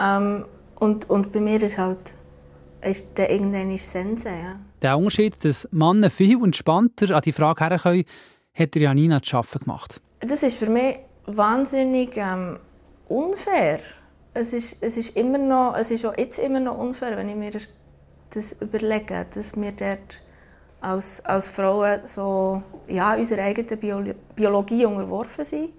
Ähm, 0.00 0.46
und, 0.76 1.10
und 1.10 1.32
bei 1.32 1.40
mir 1.40 1.62
ist 1.62 1.76
halt 1.76 2.14
ist 2.80 3.18
der 3.18 3.30
irgendwann 3.30 3.76
Sense, 3.76 4.28
ja. 4.28 4.56
Der 4.80 4.96
Unterschied, 4.96 5.44
dass 5.44 5.68
Männer 5.72 6.10
viel 6.10 6.42
entspannter 6.42 7.14
an 7.14 7.22
die 7.22 7.32
Frage 7.32 7.64
herkommen, 7.66 8.04
hat 8.54 8.76
Janina 8.76 9.20
zu 9.20 9.36
arbeiten 9.36 9.64
gemacht. 9.64 10.00
Das 10.20 10.42
ist 10.42 10.56
für 10.56 10.70
mich 10.70 11.00
wahnsinnig 11.26 12.16
ähm, 12.16 12.58
unfair. 13.08 13.80
Es 14.32 14.52
ist, 14.52 14.82
es 14.82 14.96
ist 14.96 15.16
immer 15.16 15.38
noch, 15.38 15.74
es 15.76 15.90
ist 15.90 16.06
auch 16.06 16.16
jetzt 16.16 16.38
immer 16.38 16.60
noch 16.60 16.78
unfair, 16.78 17.16
wenn 17.16 17.28
ich 17.28 17.36
mir 17.36 17.50
das 18.30 18.52
überlege, 18.60 19.26
dass 19.34 19.56
wir 19.56 19.72
dort 19.72 20.22
als, 20.80 21.24
als 21.24 21.50
Frauen 21.50 22.00
so 22.06 22.62
ja, 22.86 23.14
unserer 23.14 23.42
eigenen 23.42 23.78
Bio 23.78 24.02
Biologie 24.34 24.84
unterworfen 24.84 25.44
sind. 25.44 25.70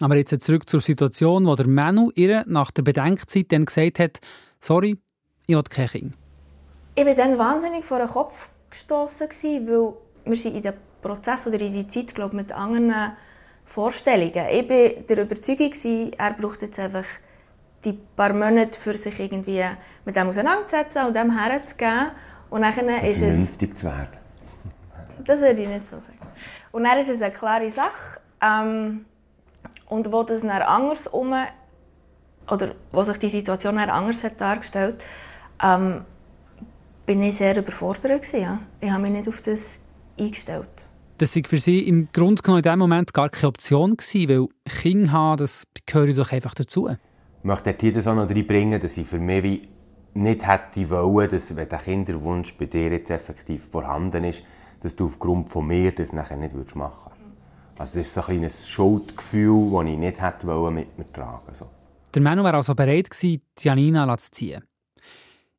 Aber 0.00 0.16
jetzt 0.16 0.42
zurück 0.42 0.68
zur 0.68 0.80
Situation, 0.80 1.46
wo 1.46 1.54
der 1.54 1.68
Manu 1.68 2.10
ihr 2.14 2.44
nach 2.46 2.70
der 2.70 2.82
Bedenkzeit 2.82 3.52
dann 3.52 3.64
gesagt 3.64 3.98
hat, 3.98 4.20
sorry, 4.60 4.98
ich 5.46 5.54
will 5.54 5.62
kein 5.62 5.88
Kind. 5.88 6.14
Ich 6.94 7.06
war 7.06 7.14
dann 7.14 7.38
wahnsinnig 7.38 7.84
vor 7.84 7.98
den 7.98 8.08
Kopf 8.08 8.48
gestoßen, 8.70 9.28
weil 9.30 9.94
wir 10.24 10.36
sind 10.36 10.56
in 10.56 10.62
dem 10.62 10.74
Prozess 11.00 11.46
oder 11.46 11.60
in 11.60 11.72
die 11.72 11.86
Zeit 11.86 12.14
glaube 12.14 12.36
mit 12.36 12.52
anderen 12.52 13.12
Vorstellungen. 13.64 14.46
Ich 14.50 14.68
war 14.68 15.02
der 15.08 15.22
Überzeugung, 15.22 15.72
er 16.18 16.32
braucht 16.32 16.62
jetzt 16.62 16.78
einfach 16.78 17.06
die 17.84 17.98
paar 18.16 18.32
Monate 18.32 18.78
für 18.78 18.94
sich 18.94 19.18
irgendwie 19.18 19.64
mit 20.04 20.16
dem 20.16 20.28
auseinanderzusetzen 20.28 21.06
und 21.06 21.16
dem 21.16 21.36
herzugeben. 21.36 22.10
Und 22.50 22.62
dann 22.62 22.72
ist 22.72 23.18
Vernünftig 23.18 23.72
es... 23.72 23.78
zu 23.78 23.86
werden. 23.86 24.21
Das 25.24 25.40
würde 25.40 25.62
ich 25.62 25.68
nicht 25.68 25.86
so 25.86 25.98
sagen. 26.00 26.18
Und 26.72 26.84
dann 26.84 26.98
ist 26.98 27.10
es 27.10 27.22
eine 27.22 27.32
klare 27.32 27.70
Sache. 27.70 28.20
Ähm, 28.40 29.04
und 29.88 30.10
wo 30.12 30.22
das 30.22 30.40
dann 30.40 30.50
anders 30.50 31.06
um 31.06 31.34
oder 32.50 32.74
wo 32.90 33.02
sich 33.02 33.18
die 33.18 33.28
Situation 33.28 33.76
dann 33.76 33.90
anders 33.90 34.24
hat 34.24 34.40
dargestellt, 34.40 34.98
ähm, 35.62 36.04
bin 37.06 37.22
ich 37.22 37.36
sehr 37.36 37.56
überfordert 37.56 38.22
gewesen, 38.22 38.40
ja. 38.40 38.58
Ich 38.80 38.90
habe 38.90 39.02
mich 39.02 39.12
nicht 39.12 39.28
auf 39.28 39.42
das 39.42 39.78
eingestellt. 40.18 40.86
Das 41.18 41.36
war 41.36 41.42
für 41.46 41.58
Sie 41.58 41.80
im 41.80 42.08
Grunde 42.12 42.42
genommen 42.42 42.58
in 42.58 42.62
diesem 42.62 42.78
Moment 42.78 43.14
gar 43.14 43.28
keine 43.28 43.48
Option 43.48 43.96
gewesen, 43.96 44.28
weil 44.28 44.48
Kinder 44.80 45.12
haben, 45.12 45.36
das 45.38 45.64
gehört 45.86 46.18
doch 46.18 46.32
einfach 46.32 46.54
dazu. 46.54 46.88
Ich 46.88 47.44
möchte 47.44 47.76
hier 47.78 47.92
das 47.92 48.06
auch 48.06 48.14
noch 48.14 48.28
reinbringen, 48.28 48.80
dass 48.80 48.96
ich 48.96 49.06
für 49.06 49.18
mich 49.18 49.42
wie 49.42 49.68
nicht 50.14 50.46
hätte 50.46 50.88
wollen, 50.90 51.30
dass 51.30 51.54
wenn 51.54 51.68
der 51.68 51.78
Kinderwunsch 51.78 52.54
bei 52.54 52.66
dir 52.66 52.90
jetzt 52.90 53.10
effektiv 53.10 53.68
vorhanden 53.70 54.24
ist, 54.24 54.42
dass 54.82 54.96
du 54.96 55.06
aufgrund 55.06 55.48
von 55.48 55.66
mir 55.66 55.92
das 55.92 56.12
nachher 56.12 56.36
nicht 56.36 56.54
machen 56.74 57.12
würdest. 57.12 57.78
Also 57.78 57.98
das 57.98 58.06
ist 58.06 58.14
so 58.14 58.20
ein 58.20 58.26
kleines 58.26 58.68
Schuldgefühl, 58.68 59.70
das 59.72 59.92
ich 59.92 59.98
nicht 59.98 60.20
hätte 60.20 60.46
mit 60.70 60.98
mir 60.98 61.12
tragen 61.12 61.54
so. 61.54 61.66
Der 62.14 62.22
Manu 62.22 62.42
war 62.42 62.54
also 62.54 62.74
bereit 62.74 63.10
gewesen, 63.10 63.42
Janina 63.58 64.16
zu 64.18 64.30
ziehen. 64.30 64.62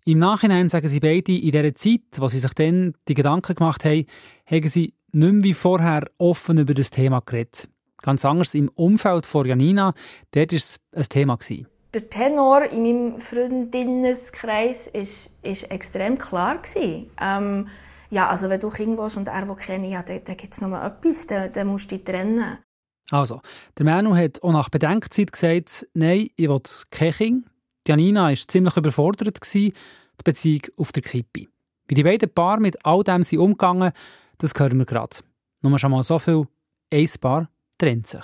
Im 0.05 0.19
Nachhinein 0.19 0.69
sagen 0.69 0.87
sie 0.87 0.99
beide, 0.99 1.31
in 1.31 1.51
der 1.51 1.73
Zeit, 1.75 2.01
wo 2.17 2.27
sie 2.27 2.39
sich 2.39 2.53
dann 2.53 2.93
die 3.07 3.13
Gedanken 3.13 3.55
gemacht 3.55 3.85
haben, 3.85 4.05
haben 4.45 4.69
sie 4.69 4.93
nicht 5.13 5.33
mehr 5.33 5.43
wie 5.43 5.53
vorher 5.53 6.07
offen 6.17 6.57
über 6.57 6.73
das 6.73 6.91
Thema 6.91 7.21
geredet. 7.25 7.69
Ganz 7.97 8.25
anders 8.25 8.53
im 8.53 8.69
Umfeld 8.69 9.25
von 9.25 9.47
Janina, 9.47 9.93
dort 10.31 10.51
war 10.51 10.57
es 10.57 10.79
ein 10.91 11.03
Thema. 11.03 11.37
Gewesen. 11.37 11.67
Der 11.93 12.09
Tenor 12.09 12.63
in 12.63 12.83
meinem 12.83 13.21
Freundinnenkreis 13.21 14.91
war 14.93 15.71
extrem 15.71 16.17
klar. 16.17 16.59
Ähm, 16.75 17.67
ja, 18.13 18.29
also 18.29 18.47
wenn 18.49 18.59
du 18.59 18.69
Kind 18.69 18.97
willst 18.97 19.17
und 19.17 19.27
er 19.27 19.47
will 19.47 19.55
kennen, 19.55 19.85
ja, 19.85 20.03
dann, 20.03 20.23
dann 20.23 20.37
gibt 20.37 20.53
es 20.53 20.61
noch 20.61 20.71
etwas, 20.71 21.27
dann, 21.27 21.51
dann 21.51 21.67
musst 21.67 21.91
du 21.91 21.95
dich 21.95 22.05
trennen. 22.05 22.59
Also, 23.09 23.41
der 23.77 23.85
Manu 23.85 24.15
hat 24.15 24.41
auch 24.43 24.51
nach 24.51 24.69
Bedenkzeit 24.69 25.31
gesagt, 25.31 25.87
nein, 25.93 26.29
ich 26.35 26.47
will 26.47 26.61
kein 26.91 27.11
Kind. 27.11 27.45
Janina 27.87 28.29
war 28.29 28.35
ziemlich 28.35 28.77
überfordert, 28.77 29.39
die 29.53 29.73
Beziehung 30.23 30.61
auf 30.77 30.91
der 30.91 31.03
Kippe. 31.03 31.47
Wie 31.87 31.95
die 31.95 32.03
beiden 32.03 32.33
Paar 32.33 32.59
mit 32.59 32.85
all 32.85 33.03
dem 33.03 33.23
sind 33.23 33.39
umgegangen, 33.39 33.91
das 34.37 34.53
hören 34.57 34.77
wir 34.77 34.85
gerade. 34.85 35.17
Nur 35.61 35.77
schon 35.79 35.91
mal 35.91 36.03
so 36.03 36.19
viel, 36.19 36.47
ein 36.93 37.09
Paar 37.19 37.49
trennt 37.77 38.07
sich. 38.07 38.23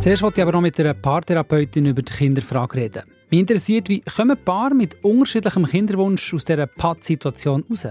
Zuerst 0.00 0.22
wollte 0.22 0.40
ich 0.40 0.42
aber 0.42 0.52
noch 0.52 0.62
mit 0.62 0.80
einer 0.80 0.94
Paartherapeutin 0.94 1.84
über 1.84 2.00
die 2.00 2.12
Kinderfrage 2.12 2.76
reden. 2.76 3.19
Mich 3.30 3.38
interessiert, 3.38 3.88
wie 3.88 4.00
kommen 4.00 4.36
Paar 4.44 4.74
mit 4.74 5.04
unterschiedlichem 5.04 5.64
Kinderwunsch 5.64 6.34
aus 6.34 6.44
dieser 6.44 6.66
Pattsituation 6.66 7.64
raus? 7.70 7.86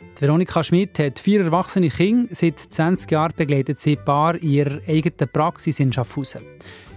Die 0.00 0.20
Veronika 0.20 0.64
Schmidt 0.64 0.98
hat 0.98 1.20
vier 1.20 1.44
erwachsene 1.44 1.88
Kinder. 1.90 2.34
Seit 2.34 2.58
20 2.58 3.08
Jahren 3.08 3.34
begleitet 3.36 3.78
sie 3.78 3.94
Paar 3.94 4.34
in 4.34 4.50
ihrer 4.50 4.80
eigenen 4.88 5.30
Praxis 5.32 5.78
in 5.78 5.92
Schaffhausen. 5.92 6.42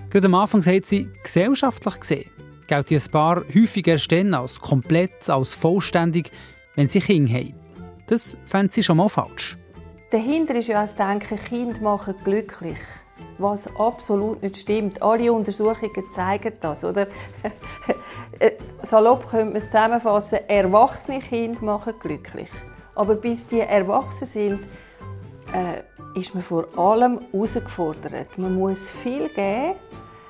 Gerade 0.09 0.25
am 0.25 0.33
Anfang 0.33 0.63
sagt 0.63 0.87
sie, 0.87 1.07
gesellschaftlich 1.21 1.99
gesehen 1.99 2.31
gilt 2.65 2.89
dieses 2.89 3.09
Paar 3.09 3.43
häufig 3.53 3.85
erst 3.85 4.11
als 4.11 4.59
komplett, 4.59 5.29
als 5.29 5.53
vollständig, 5.53 6.31
wenn 6.75 6.89
sie 6.89 6.99
Kinder 6.99 7.33
haben. 7.33 7.53
Das 8.07 8.37
fände 8.45 8.73
sie 8.73 8.81
schon 8.81 8.97
mal 8.97 9.07
falsch. 9.07 9.55
Dahinter 10.09 10.55
ist 10.55 10.67
ja 10.67 10.81
das 10.81 10.95
Denken, 10.95 11.37
Kinder 11.37 11.79
machen 11.79 12.15
glücklich 12.23 12.79
was 13.37 13.67
absolut 13.75 14.41
nicht 14.41 14.57
stimmt. 14.57 15.01
Alle 15.01 15.31
Untersuchungen 15.31 16.11
zeigen 16.11 16.53
das. 16.59 16.83
Oder? 16.83 17.07
Äh, 18.39 18.53
salopp 18.81 19.29
könnte 19.29 19.45
man 19.45 19.55
es 19.57 19.65
zusammenfassen, 19.65 20.39
erwachsene 20.47 21.19
Kinder 21.19 21.61
machen 21.63 21.93
glücklich. 21.99 22.49
Aber 22.95 23.13
bis 23.13 23.45
die 23.45 23.59
erwachsen 23.59 24.25
sind, 24.25 24.59
äh, 25.53 25.83
ist 26.19 26.33
man 26.33 26.41
vor 26.41 26.65
allem 26.75 27.19
herausgefordert. 27.31 28.35
Man 28.39 28.55
muss 28.55 28.89
viel 28.89 29.29
geben, 29.29 29.75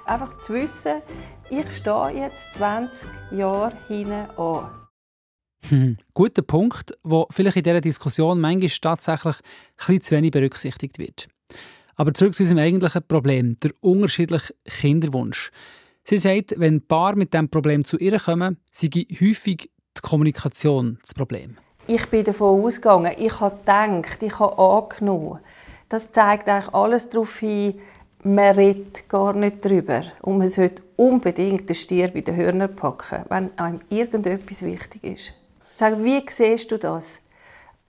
einfach 0.06 0.38
zu 0.40 0.56
wissen, 0.56 1.02
ich 1.50 1.72
stehe 1.72 2.12
jetzt 2.16 2.54
20 2.56 3.10
Jahre 3.32 3.74
hinten 3.88 4.30
an. 4.38 4.70
Hm, 5.70 5.98
guter 6.14 6.42
Punkt, 6.42 6.98
wo 7.04 7.28
vielleicht 7.30 7.58
in 7.58 7.64
dieser 7.64 7.82
Diskussion 7.82 8.40
manchmal 8.40 8.70
tatsächlich 8.70 9.36
ein 9.88 10.02
zu 10.02 10.16
wenig 10.16 10.32
berücksichtigt 10.32 10.98
wird. 10.98 11.28
Aber 12.02 12.16
zurück 12.16 12.34
zu 12.34 12.42
unserem 12.42 12.64
eigentlichen 12.64 13.04
Problem, 13.08 13.60
der 13.60 13.74
unterschiedliche 13.80 14.56
Kinderwunsch. 14.66 15.52
Sie 16.04 16.18
sagt, 16.18 16.56
wenn 16.58 16.82
Paar 16.82 17.16
mit 17.16 17.32
diesem 17.32 17.48
Problem 17.48 17.86
zu 17.86 17.96
ihr 18.00 18.18
kommen, 18.20 18.58
sei 18.72 18.90
häufig 18.90 19.70
die 19.96 20.02
Kommunikation 20.02 20.98
das 21.04 21.14
Problem. 21.14 21.58
Ich 21.86 22.04
bin 22.08 22.24
davon 22.24 22.60
ausgegangen, 22.60 23.12
ich 23.20 23.40
habe 23.40 23.56
gedacht, 23.56 24.18
ich 24.24 24.40
habe 24.40 24.58
angenommen. 24.58 25.42
Das 25.90 26.12
zeigt 26.12 26.50
eigentlich 26.50 26.74
alles 26.74 27.08
darauf 27.08 27.38
hin, 27.38 27.80
man 28.24 28.56
redet 28.56 29.08
gar 29.08 29.34
nicht 29.34 29.64
darüber. 29.64 30.02
Und 30.24 30.40
man 30.40 30.48
sollte 30.48 30.82
unbedingt 30.96 31.70
den 31.70 31.76
Stier 31.76 32.08
bei 32.08 32.22
den 32.22 32.36
Hörnern 32.36 32.76
packen, 32.76 33.26
wenn 33.30 33.56
einem 33.60 33.82
irgendetwas 33.90 34.64
wichtig 34.64 35.04
ist. 35.04 35.34
Sag, 35.72 36.04
wie 36.04 36.24
siehst 36.28 36.72
du 36.72 36.80
das? 36.80 37.22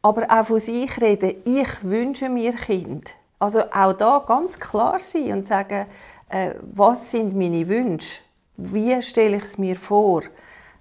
Aber 0.02 0.26
auch 0.28 0.44
von 0.44 0.60
sich 0.60 1.00
reden, 1.00 1.36
ich 1.46 1.82
wünsche 1.82 2.28
mir 2.28 2.52
Kind. 2.52 3.14
Also 3.42 3.62
auch 3.72 3.92
da 3.92 4.22
ganz 4.24 4.60
klar 4.60 5.00
sein 5.00 5.32
und 5.32 5.48
sagen, 5.48 5.86
äh, 6.28 6.54
was 6.60 7.10
sind 7.10 7.34
meine 7.34 7.66
Wünsche? 7.66 8.20
Wie 8.56 9.02
stelle 9.02 9.38
ich 9.38 9.42
es 9.42 9.58
mir 9.58 9.74
vor? 9.74 10.22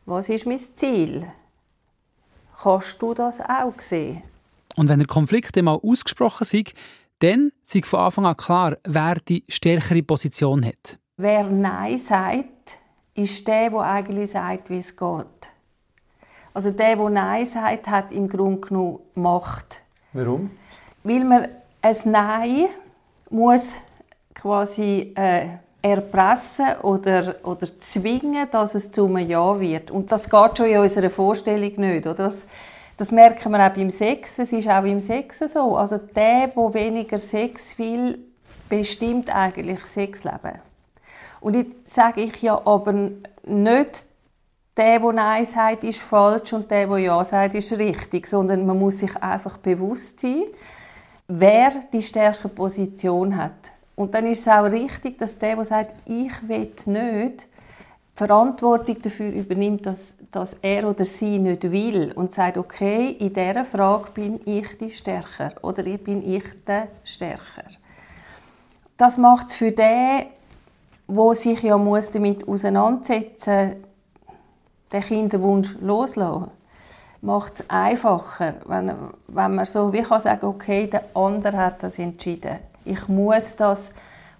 Was 0.05 0.29
ist 0.29 0.45
mein 0.45 0.59
Ziel? 0.59 1.25
Kannst 2.61 3.01
du 3.01 3.15
das 3.15 3.41
auch 3.41 3.73
sehen? 3.79 4.21
Und 4.75 4.89
wenn 4.89 4.99
der 4.99 5.07
Konflikt 5.07 5.57
einmal 5.57 5.79
ausgesprochen 5.81 6.45
ist, 6.51 6.73
dann 7.17 7.51
ist 7.73 7.87
von 7.87 8.01
Anfang 8.01 8.27
an 8.27 8.37
klar, 8.37 8.77
wer 8.83 9.15
die 9.15 9.43
stärkere 9.49 10.03
Position 10.03 10.63
hat. 10.63 10.99
Wer 11.17 11.45
Nein 11.45 11.97
sagt, 11.97 12.77
ist 13.15 13.47
der, 13.47 13.71
der 13.71 13.79
eigentlich 13.79 14.29
sagt, 14.29 14.69
wie 14.69 14.77
es 14.77 14.95
geht. 14.95 15.49
Also 16.53 16.69
der, 16.69 16.95
der 16.95 17.09
Nein 17.09 17.43
sagt, 17.43 17.87
hat 17.87 18.11
im 18.11 18.29
Grunde 18.29 18.61
genommen 18.61 18.99
Macht. 19.15 19.81
Warum? 20.13 20.51
Weil 21.03 21.23
man 21.23 21.47
ein 21.81 21.95
Nein 22.05 22.65
muss 23.29 23.73
quasi 24.33 25.13
äh, 25.15 25.45
erpressen 25.81 26.77
oder, 26.83 27.35
oder 27.43 27.67
zwingen, 27.79 28.47
dass 28.51 28.75
es 28.75 28.91
zu 28.91 29.05
einem 29.05 29.27
Ja 29.29 29.59
wird. 29.59 29.89
Und 29.91 30.11
das 30.11 30.29
geht 30.29 30.57
schon 30.57 30.67
in 30.67 30.79
unserer 30.79 31.09
Vorstellung 31.09 31.73
nicht. 31.77 32.05
Oder? 32.05 32.13
Das, 32.13 32.45
das 32.97 33.11
merken 33.11 33.51
wir 33.51 33.65
auch 33.65 33.73
beim 33.73 33.89
Sex. 33.89 34.39
Es 34.39 34.53
ist 34.53 34.67
auch 34.67 34.81
beim 34.81 34.99
Sex 34.99 35.39
so. 35.39 35.75
Also 35.75 35.97
der, 35.97 36.47
der 36.47 36.73
weniger 36.73 37.17
Sex 37.17 37.77
will, 37.79 38.19
bestimmt 38.69 39.33
eigentlich 39.35 39.83
Sexleben. 39.85 40.59
Und 41.41 41.55
jetzt 41.55 41.87
sage 41.87 42.21
ich 42.21 42.41
ja 42.41 42.61
aber 42.65 42.93
nicht, 42.93 44.05
der, 44.77 44.99
der 44.99 45.13
Nein 45.13 45.45
sagt, 45.45 45.83
ist 45.83 45.99
falsch 45.99 46.53
und 46.53 46.69
der, 46.71 46.87
der 46.87 46.97
Ja 46.99 47.25
sagt, 47.25 47.55
ist 47.55 47.77
richtig, 47.77 48.27
sondern 48.27 48.65
man 48.65 48.79
muss 48.79 48.99
sich 48.99 49.15
einfach 49.17 49.57
bewusst 49.57 50.21
sein, 50.21 50.43
wer 51.31 51.71
die 51.91 52.01
stärkere 52.01 52.49
Position 52.49 53.35
hat. 53.35 53.71
Und 53.95 54.13
dann 54.13 54.25
ist 54.25 54.41
es 54.41 54.47
auch 54.47 54.63
richtig, 54.63 55.17
dass 55.17 55.37
der, 55.37 55.55
der 55.55 55.65
sagt, 55.65 55.93
ich 56.05 56.47
will 56.47 56.71
nicht, 56.87 57.47
Verantwortung 58.15 59.01
dafür 59.01 59.31
übernimmt, 59.31 59.85
dass, 59.85 60.15
dass 60.31 60.55
er 60.61 60.87
oder 60.87 61.05
sie 61.05 61.39
nicht 61.39 61.71
will 61.71 62.11
und 62.13 62.31
sagt, 62.31 62.57
okay, 62.57 63.15
in 63.19 63.33
dieser 63.33 63.65
Frage 63.65 64.11
bin 64.13 64.39
ich 64.45 64.77
die 64.77 64.91
Stärker 64.91 65.53
oder 65.61 65.83
bin 65.83 66.21
ich 66.29 66.43
der 66.67 66.89
Stärker. 67.03 67.63
Das 68.97 69.17
macht 69.17 69.47
es 69.47 69.55
für 69.55 69.71
den, 69.71 70.25
wo 71.07 71.33
sich 71.33 71.63
ja 71.63 71.77
muss 71.77 72.11
damit 72.11 72.47
auseinandersetzen 72.47 73.69
muss, 73.69 73.77
den 74.91 75.01
Kinderwunsch 75.01 75.75
loslassen, 75.79 76.51
macht 77.21 77.53
es 77.55 77.69
einfacher, 77.69 78.55
wenn, 78.65 78.91
wenn 79.27 79.55
man 79.55 79.65
so 79.65 79.93
wie 79.93 80.01
kann 80.01 80.21
sagen, 80.21 80.45
okay, 80.45 80.87
der 80.87 81.03
andere 81.15 81.57
hat 81.57 81.83
das 81.83 81.99
entschieden. 81.99 82.57
Ich 82.83 83.07
muss 83.07 83.55
das 83.55 83.93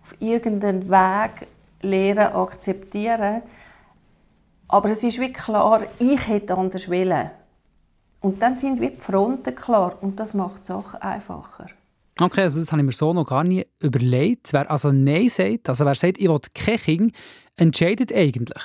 auf 0.04 0.16
irgendeinen 0.20 0.90
Weg 0.90 1.48
lernen, 1.82 2.34
akzeptieren 2.34 3.44
aber 4.72 4.90
es 4.90 5.04
ist 5.04 5.20
wie 5.20 5.34
klar, 5.34 5.82
ich 6.00 6.28
hätte 6.28 6.56
anders 6.56 6.90
wollen. 6.90 7.30
Und 8.22 8.42
dann 8.42 8.56
sind 8.56 8.80
wie 8.80 8.92
die 8.92 9.02
Fronten 9.02 9.54
klar 9.54 9.98
und 10.02 10.18
das 10.18 10.34
macht 10.34 10.62
die 10.62 10.68
Sache 10.68 11.02
einfacher. 11.02 11.68
Okay, 12.20 12.44
also 12.44 12.60
das 12.60 12.72
habe 12.72 12.82
ich 12.82 12.86
mir 12.86 12.94
so 12.94 13.14
noch 13.14 13.26
gar 13.26 13.44
nie 13.44 13.66
überlegt. 13.80 14.54
Wer 14.54 14.72
also 14.72 14.92
Nein 14.94 15.28
sagt, 15.28 15.68
also 15.68 15.86
wer 15.86 15.96
sagt, 15.96 16.20
ich 16.20 16.30
will 16.30 16.40
kein 16.54 16.78
Kind, 16.78 17.16
entscheidet 17.58 18.14
eigentlich. 18.14 18.64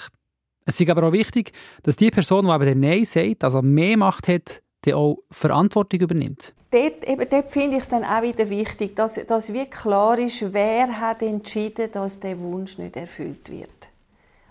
Es 0.66 0.80
ist 0.80 0.90
aber 0.90 1.06
auch 1.06 1.12
wichtig, 1.12 1.52
dass 1.85 1.96
die 1.96 2.11
Person, 2.11 2.46
die 2.46 2.52
eben 2.52 2.80
Nein 2.80 3.04
sagt, 3.04 3.44
also 3.44 3.62
mehr 3.62 3.96
Macht 3.96 4.26
hat, 4.28 4.62
die 4.85 4.92
auch 4.92 5.18
Verantwortung 5.30 6.00
übernimmt. 6.00 6.54
Dort, 6.73 7.04
eben, 7.04 7.26
dort 7.30 7.50
finde 7.50 7.76
ich 7.76 7.85
es 7.85 7.88
dann 7.88 8.04
auch 8.04 8.23
wieder 8.23 8.49
wichtig, 8.50 8.96
dass, 8.96 9.14
dass 9.14 9.52
wie 9.52 9.66
klar 9.66 10.18
ist, 10.18 10.52
wer 10.52 11.00
hat 11.00 11.23
entschieden, 11.23 11.90
dass 11.92 12.18
der 12.18 12.38
Wunsch 12.40 12.78
nicht 12.78 12.96
erfüllt 12.96 13.50
wird. 13.50 13.70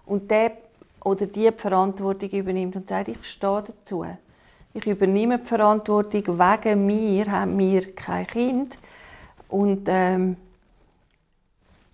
Und 0.06 0.32
der 0.32 0.54
oder 1.04 1.28
die 1.28 1.52
die 1.52 1.52
Verantwortung 1.52 2.30
übernimmt 2.30 2.76
und 2.76 2.88
sagt, 2.88 3.10
ich 3.10 3.24
stehe 3.24 3.64
dazu. 3.68 4.06
Ich 4.74 4.88
übernehme 4.88 5.38
die 5.38 5.46
Verantwortung, 5.46 6.40
wegen 6.40 6.86
mir 6.86 7.32
haben 7.32 7.60
wir 7.60 7.94
kein 7.94 8.26
Kind. 8.26 8.80
Und, 9.48 9.88
ähm, 9.88 10.36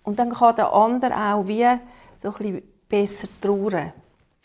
und 0.02 0.18
dann 0.18 0.30
kann 0.30 0.56
der 0.56 0.72
andere 0.72 1.14
auch 1.14 1.46
wie 1.46 1.66
so 2.16 2.28
ein 2.28 2.34
bisschen 2.34 2.62
besser 2.88 3.28
trauern. 3.40 3.92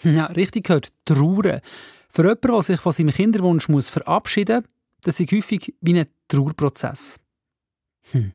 Ja, 0.04 0.25
richtig 0.25 0.66
gehört, 0.66 0.89
trauern. 1.06 1.62
Für 2.10 2.24
jemanden, 2.24 2.48
der 2.48 2.62
sich 2.62 2.80
von 2.80 2.92
seinem 2.92 3.13
Kinderwunsch 3.13 3.70
muss 3.70 3.89
verabschieden 3.89 4.58
muss, 4.58 4.70
das 5.04 5.20
ist 5.20 5.32
häufig 5.32 5.74
wie 5.82 6.00
ein 6.00 6.08
Trauerprozess. 6.27 7.18
Hm. 8.12 8.34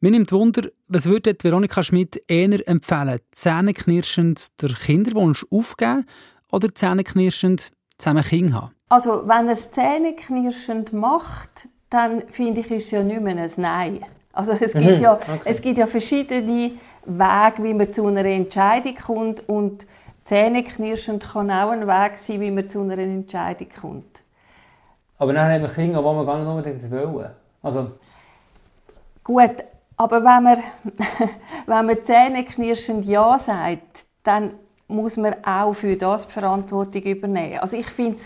Mir 0.00 0.10
nimmt 0.10 0.32
Wunder, 0.32 0.68
was 0.88 1.06
würde 1.06 1.34
Veronika 1.40 1.82
Schmidt 1.82 2.22
eher 2.28 2.68
empfehlen? 2.68 3.20
Zähneknirschend 3.30 4.60
der 4.62 4.70
Kinderwunsch 4.70 5.46
aufgeben 5.50 6.04
oder 6.50 6.74
zähneknirschend 6.74 7.70
zusammen 7.96 8.22
Kind 8.22 8.52
haben? 8.52 8.74
Also, 8.90 9.22
wenn 9.26 9.46
er 9.46 9.52
es 9.52 9.70
zähneknirschend 9.70 10.92
macht, 10.92 11.68
dann 11.88 12.22
finde 12.28 12.60
ich, 12.60 12.70
ist 12.70 12.84
es 12.84 12.90
ja 12.90 13.02
nicht 13.02 13.22
mehr 13.22 13.36
ein 13.36 13.50
Nein. 13.56 14.04
Also, 14.32 14.52
es 14.52 14.74
gibt, 14.74 14.96
mhm, 14.96 15.02
ja, 15.02 15.14
okay. 15.14 15.40
es 15.46 15.62
gibt 15.62 15.78
ja 15.78 15.86
verschiedene 15.86 16.72
Wege, 17.06 17.62
wie 17.62 17.74
man 17.74 17.92
zu 17.92 18.06
einer 18.06 18.24
Entscheidung 18.24 18.94
kommt 18.96 19.48
und 19.48 19.86
zähneknirschend 20.24 21.22
kann 21.22 21.50
auch 21.50 21.70
ein 21.70 21.86
Weg 21.86 22.18
sein, 22.18 22.40
wie 22.40 22.50
man 22.50 22.68
zu 22.68 22.80
einer 22.80 22.98
Entscheidung 22.98 23.68
kommt. 23.80 24.22
Aber 25.18 25.32
dann 25.32 25.52
haben 25.52 25.62
wir 25.62 25.68
Kinder, 25.68 26.00
die 26.00 26.04
wir 26.04 26.24
gar 26.24 26.38
nicht 26.38 26.48
unbedingt 26.48 26.90
wollen. 26.90 27.30
Also... 27.62 27.92
Gut, 29.22 29.64
aber 29.96 30.16
wenn 30.24 30.42
man, 30.42 30.58
wenn 31.66 31.86
man 31.86 32.04
zähneknirschend 32.04 33.06
Ja 33.06 33.38
sagt, 33.38 34.06
dann 34.22 34.54
muss 34.88 35.16
man 35.16 35.34
auch 35.44 35.72
für 35.72 35.96
das 35.96 36.26
die 36.26 36.32
Verantwortung 36.32 37.02
übernehmen. 37.02 37.58
Also 37.58 37.76
ich 37.76 37.86
finde, 37.86 38.20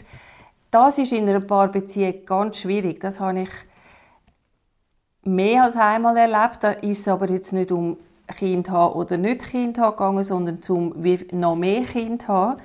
das 0.71 0.99
ist 0.99 1.13
in 1.13 1.29
einer 1.29 1.41
Paarbeziehung 1.41 2.25
ganz 2.25 2.59
schwierig. 2.59 3.01
Das 3.01 3.21
habe 3.21 3.41
ich 3.41 3.51
mehr 5.23 5.65
als 5.65 5.77
einmal 5.77 6.17
erlebt. 6.17 6.59
Da 6.63 6.73
ist 6.73 7.01
es 7.01 7.09
aber 7.09 7.29
jetzt 7.31 7.53
nicht 7.53 7.71
um 7.71 7.97
Kind 8.37 8.71
haben 8.71 8.95
oder 8.95 9.17
nicht 9.17 9.47
Kind 9.51 9.79
haben 9.79 9.93
gegangen, 9.93 10.25
sondern 10.25 10.59
um 10.69 10.95
noch 11.33 11.57
mehr 11.57 11.83
Kind 11.83 12.29
haben. 12.29 12.61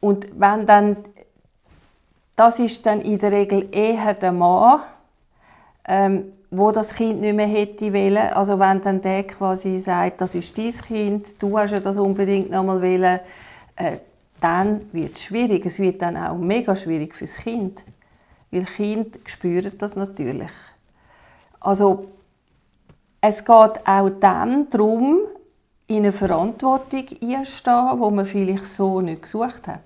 Und 0.00 0.28
wenn 0.38 0.66
dann, 0.66 0.96
das 2.36 2.58
ist 2.58 2.84
dann 2.86 3.00
in 3.00 3.18
der 3.18 3.32
Regel 3.32 3.68
eher 3.70 4.14
der 4.14 4.32
Mann, 4.32 4.80
ähm, 5.86 6.32
wo 6.50 6.70
das 6.70 6.94
Kind 6.94 7.20
nicht 7.20 7.34
mehr 7.34 7.46
hätte 7.46 7.92
wollen. 7.92 8.32
Also 8.34 8.58
wenn 8.58 8.82
dann 8.82 9.00
der 9.00 9.24
quasi 9.24 9.78
sagt, 9.78 10.20
das 10.20 10.34
ist 10.34 10.58
dein 10.58 10.72
Kind, 10.72 11.42
du 11.42 11.58
hast 11.58 11.70
ja 11.70 11.80
das 11.80 11.96
unbedingt 11.96 12.50
noch 12.50 12.62
mal 12.62 12.82
wollen, 12.82 13.20
äh, 13.76 13.98
dann 14.40 14.82
wird 14.92 15.14
es 15.14 15.22
schwierig. 15.22 15.64
Es 15.64 15.78
wird 15.78 16.02
dann 16.02 16.16
auch 16.16 16.36
mega 16.36 16.74
schwierig 16.76 17.14
fürs 17.14 17.36
Kind, 17.36 17.84
weil 18.50 18.64
Kind 18.64 19.18
spüren 19.24 19.72
das 19.78 19.96
natürlich. 19.96 20.50
Also 21.60 22.08
es 23.24 23.44
geht 23.44 23.86
auch 23.86 24.10
dann 24.20 24.68
darum, 24.68 25.20
in 25.86 25.98
eine 25.98 26.12
Verantwortung 26.12 27.06
einzustehen, 27.22 28.00
wo 28.00 28.10
man 28.10 28.26
vielleicht 28.26 28.66
so 28.66 29.00
nicht 29.00 29.22
gesucht 29.22 29.68
hat. 29.68 29.80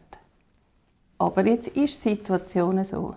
Aber 1.19 1.45
jetzt 1.47 1.69
ist 1.69 2.05
die 2.05 2.11
Situation 2.11 2.83
so. 2.85 3.15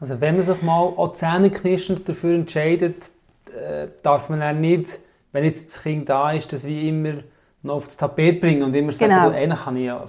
Also 0.00 0.20
wenn 0.20 0.36
man 0.36 0.44
sich 0.44 0.62
mal 0.62 0.94
zähneknirschend 1.12 2.08
dafür 2.08 2.36
entscheidet, 2.36 3.10
äh, 3.52 3.88
darf 4.02 4.28
man 4.28 4.40
dann 4.40 4.60
nicht, 4.60 5.00
wenn 5.32 5.44
jetzt 5.44 5.68
das 5.68 5.82
Kind 5.82 6.08
da 6.08 6.30
ist, 6.30 6.52
das 6.52 6.64
wie 6.64 6.88
immer 6.88 7.14
noch 7.62 7.76
auf 7.76 7.86
das 7.86 7.96
Tapet 7.96 8.40
bringen 8.40 8.62
und 8.62 8.74
immer 8.74 8.92
sagen, 8.92 9.12
genau. 9.12 9.30
du, 9.30 9.36
eigentlich 9.36 9.64
kann 9.64 9.76
ich 9.76 9.86
ja... 9.86 10.04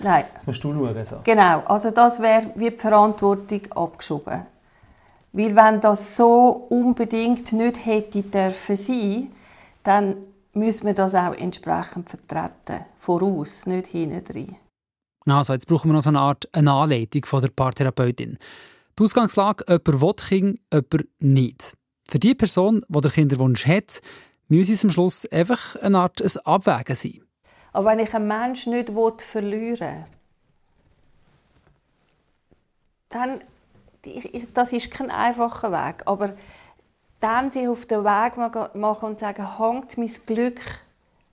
Nein. 0.00 0.24
Das 0.34 0.46
musst 0.46 0.64
du 0.64 0.72
schauen. 0.72 1.04
So. 1.04 1.16
Genau, 1.22 1.62
also 1.66 1.92
das 1.92 2.20
wäre 2.20 2.50
wie 2.56 2.70
die 2.70 2.76
Verantwortung 2.76 3.60
abgeschoben. 3.70 4.46
Weil 5.32 5.56
wenn 5.56 5.80
das 5.80 6.16
so 6.16 6.66
unbedingt 6.68 7.52
nicht 7.52 7.86
hätte 7.86 8.22
dürfen 8.22 8.76
sein, 8.76 9.32
dann 9.82 10.16
müssen 10.52 10.86
wir 10.86 10.94
das 10.94 11.14
auch 11.14 11.32
entsprechend 11.32 12.10
vertreten. 12.10 12.84
Voraus, 12.98 13.66
nicht 13.66 13.86
hinten 13.86 14.24
drin. 14.24 14.56
Also, 15.26 15.52
jetzt 15.52 15.66
brauchen 15.66 15.88
wir 15.88 15.94
noch 15.94 16.02
so 16.02 16.10
eine 16.10 16.20
Art 16.20 16.48
eine 16.52 16.72
Anleitung 16.72 17.24
von 17.24 17.40
der 17.40 17.48
Paartherapeutin. 17.48 18.38
Die 18.98 19.02
Ausgangslage, 19.02 19.64
jemand 19.68 20.02
will 20.02 20.14
Kind, 20.28 20.60
jemand 20.72 21.08
nicht. 21.20 21.76
Für 22.10 22.18
die 22.18 22.34
Person, 22.34 22.84
die 22.88 23.00
den 23.00 23.10
Kinderwunsch 23.10 23.66
hat, 23.66 24.02
muss 24.48 24.68
es 24.68 24.84
am 24.84 24.90
Schluss 24.90 25.24
einfach 25.26 25.76
eine 25.76 25.98
Art 25.98 26.20
ein 26.20 26.44
Abwägen 26.44 26.94
sein. 26.94 27.22
Aber 27.72 27.86
wenn 27.86 28.00
ich 28.00 28.12
einen 28.12 28.28
Menschen 28.28 28.72
nicht 28.74 28.90
verlieren 29.22 29.80
will, 29.80 30.04
dann 33.08 33.40
das 34.54 34.72
ist 34.72 34.90
kein 34.90 35.10
einfacher 35.10 35.72
Weg. 35.72 36.02
Aber 36.06 36.34
dann 37.20 37.50
sich 37.50 37.68
auf 37.68 37.86
den 37.86 38.04
Weg 38.04 38.36
machen 38.74 39.08
und 39.08 39.20
sagen, 39.20 39.58
hängt 39.58 39.96
mein 39.96 40.10
Glück 40.26 40.60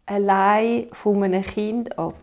allein 0.06 0.88
von 0.92 1.24
einem 1.24 1.44
Kind 1.44 1.98
ab. 1.98 2.16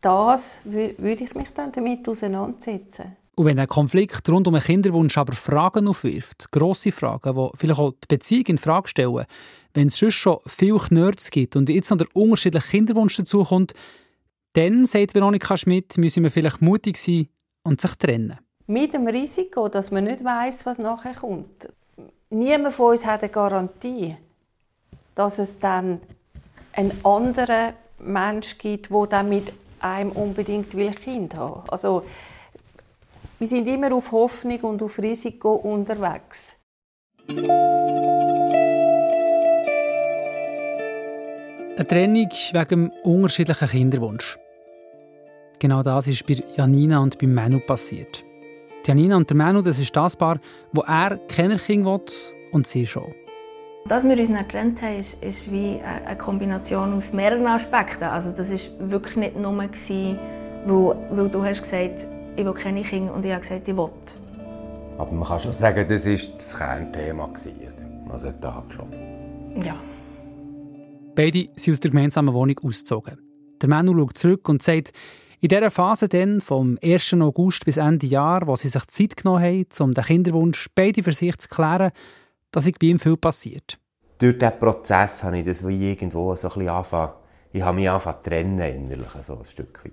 Das 0.00 0.60
würde 0.64 1.24
ich 1.24 1.34
mich 1.34 1.48
dann 1.54 1.72
damit 1.72 2.08
auseinandersetzen. 2.08 3.16
Und 3.34 3.44
wenn 3.44 3.58
ein 3.58 3.66
Konflikt 3.66 4.28
rund 4.30 4.48
um 4.48 4.54
einen 4.54 4.64
Kinderwunsch 4.64 5.18
aber 5.18 5.34
Fragen 5.34 5.88
aufwirft, 5.88 6.50
grosse 6.52 6.90
Fragen, 6.90 7.34
die 7.34 7.50
vielleicht 7.56 7.80
auch 7.80 7.92
die 7.92 8.16
Beziehung 8.16 8.46
in 8.46 8.58
Frage 8.58 8.88
stellen, 8.88 9.26
wenn 9.74 9.88
es 9.88 9.98
sonst 9.98 10.14
schon 10.14 10.38
viel 10.46 10.78
Knörz 10.78 11.30
gibt 11.30 11.54
und 11.54 11.68
jetzt 11.68 11.90
noch 11.90 11.98
der 11.98 12.06
unterschiedliche 12.14 12.68
Kinderwunsch 12.68 13.16
dazukommt, 13.16 13.74
dann, 14.54 14.86
sagt 14.86 15.14
Veronika 15.14 15.56
Schmidt, 15.58 15.98
müssen 15.98 16.22
wir 16.22 16.30
vielleicht 16.30 16.62
mutig 16.62 16.96
sein 16.96 17.28
und 17.62 17.80
sich 17.80 17.94
trennen. 17.96 18.38
Mit 18.68 18.94
dem 18.94 19.06
Risiko, 19.06 19.68
dass 19.68 19.92
man 19.92 20.04
nicht 20.04 20.24
weiß, 20.24 20.66
was 20.66 20.78
nachher 20.78 21.14
kommt. 21.14 21.68
Niemand 22.30 22.74
von 22.74 22.92
uns 22.92 23.06
hat 23.06 23.22
eine 23.22 23.30
Garantie, 23.30 24.16
dass 25.14 25.38
es 25.38 25.60
dann 25.60 26.00
einen 26.72 26.92
anderen 27.04 27.74
Mensch 28.00 28.58
gibt, 28.58 28.90
der 28.90 29.06
dann 29.06 29.28
mit 29.28 29.52
einem 29.78 30.10
unbedingt 30.10 30.76
will 30.76 30.90
Kind 30.92 31.36
haben. 31.36 31.62
Also 31.68 32.04
wir 33.38 33.46
sind 33.46 33.68
immer 33.68 33.94
auf 33.94 34.10
Hoffnung 34.10 34.60
und 34.62 34.82
auf 34.82 34.98
Risiko 34.98 35.54
unterwegs. 35.54 36.56
Eine 41.76 41.86
Trennung 41.86 42.30
wegen 42.52 42.90
unterschiedlichen 43.04 43.68
Kinderwunsch. 43.68 44.36
Genau 45.60 45.84
das 45.84 46.08
ist 46.08 46.26
bei 46.26 46.42
Janina 46.56 46.98
und 46.98 47.16
bei 47.18 47.28
Manu 47.28 47.60
passiert. 47.60 48.25
Janina 48.86 49.16
und 49.16 49.28
der 49.28 49.36
Manu, 49.36 49.62
das 49.62 49.78
ist 49.78 49.94
das 49.96 50.16
Paar, 50.16 50.38
wo 50.72 50.82
er 50.82 51.18
keine 51.28 51.56
Kinder 51.56 51.90
will 51.90 52.00
und 52.52 52.66
sie 52.66 52.86
schon. 52.86 53.14
Dass 53.86 54.04
wir 54.04 54.18
uns 54.18 54.28
nicht 54.28 54.48
getrennt 54.48 54.82
haben, 54.82 54.98
ist, 54.98 55.22
ist 55.22 55.50
wie 55.50 55.80
eine 55.80 56.16
Kombination 56.16 56.92
aus 56.94 57.12
mehreren 57.12 57.46
Aspekten. 57.46 58.04
Also 58.04 58.32
das 58.32 58.50
war 58.50 58.90
wirklich 58.90 59.16
nicht 59.16 59.36
nur, 59.36 59.56
weil, 59.56 60.18
weil 61.10 61.28
du 61.28 61.44
hast 61.44 61.62
gesagt 61.62 62.06
ich 62.36 62.44
will 62.44 62.52
keine 62.52 62.82
Kinder 62.82 63.14
und 63.14 63.24
ich 63.24 63.32
habe 63.32 63.40
gesagt, 63.40 63.66
ich 63.66 63.76
will. 63.76 63.90
Aber 64.98 65.12
man 65.12 65.26
kann 65.26 65.40
schon 65.40 65.52
sagen, 65.52 65.86
das 65.88 66.06
war 66.06 66.12
das 66.12 66.56
Kernthema, 66.56 67.30
also 68.10 68.26
der 68.26 68.40
Tag 68.40 68.64
schon. 68.70 68.92
Ja. 69.62 69.76
Beide 71.14 71.48
sind 71.56 71.72
aus 71.72 71.80
der 71.80 71.90
gemeinsamen 71.90 72.34
Wohnung 72.34 72.58
ausgezogen. 72.62 73.18
Der 73.60 73.68
Manu 73.68 73.96
schaut 73.96 74.18
zurück 74.18 74.48
und 74.48 74.62
sagt, 74.62 74.92
in 75.46 75.50
dieser 75.50 75.70
Phase 75.70 76.08
dann, 76.08 76.40
vom 76.40 76.76
1. 76.82 77.14
August 77.20 77.64
bis 77.64 77.76
Ende 77.76 78.08
Jahr, 78.08 78.48
wo 78.48 78.56
sie 78.56 78.66
sich 78.66 78.84
Zeit 78.88 79.16
genommen 79.16 79.44
haben, 79.44 79.66
um 79.78 79.92
den 79.92 80.02
Kinderwunsch 80.02 80.66
beide 80.74 81.04
für 81.04 81.12
sich 81.12 81.38
zu 81.38 81.48
klären, 81.48 81.92
dass 82.50 82.64
bei 82.64 82.88
ihm 82.88 82.98
viel 82.98 83.16
passiert. 83.16 83.78
Durch 84.18 84.36
diesen 84.36 84.58
Prozess 84.58 85.22
habe 85.22 85.38
ich 85.38 85.46
das 85.46 85.64
wie 85.64 85.92
irgendwo 85.92 86.34
so 86.34 86.48
ein 86.48 86.54
bisschen 86.54 86.68
angefangen, 86.68 87.12
ich 87.52 87.62
habe 87.62 87.76
mich 87.76 87.88
angefangen 87.88 88.24
zu 88.24 88.30
trennen, 88.30 88.58
innerlich, 88.58 89.08
so 89.20 89.38
ein 89.38 89.44
Stück 89.44 89.84
weit. 89.84 89.92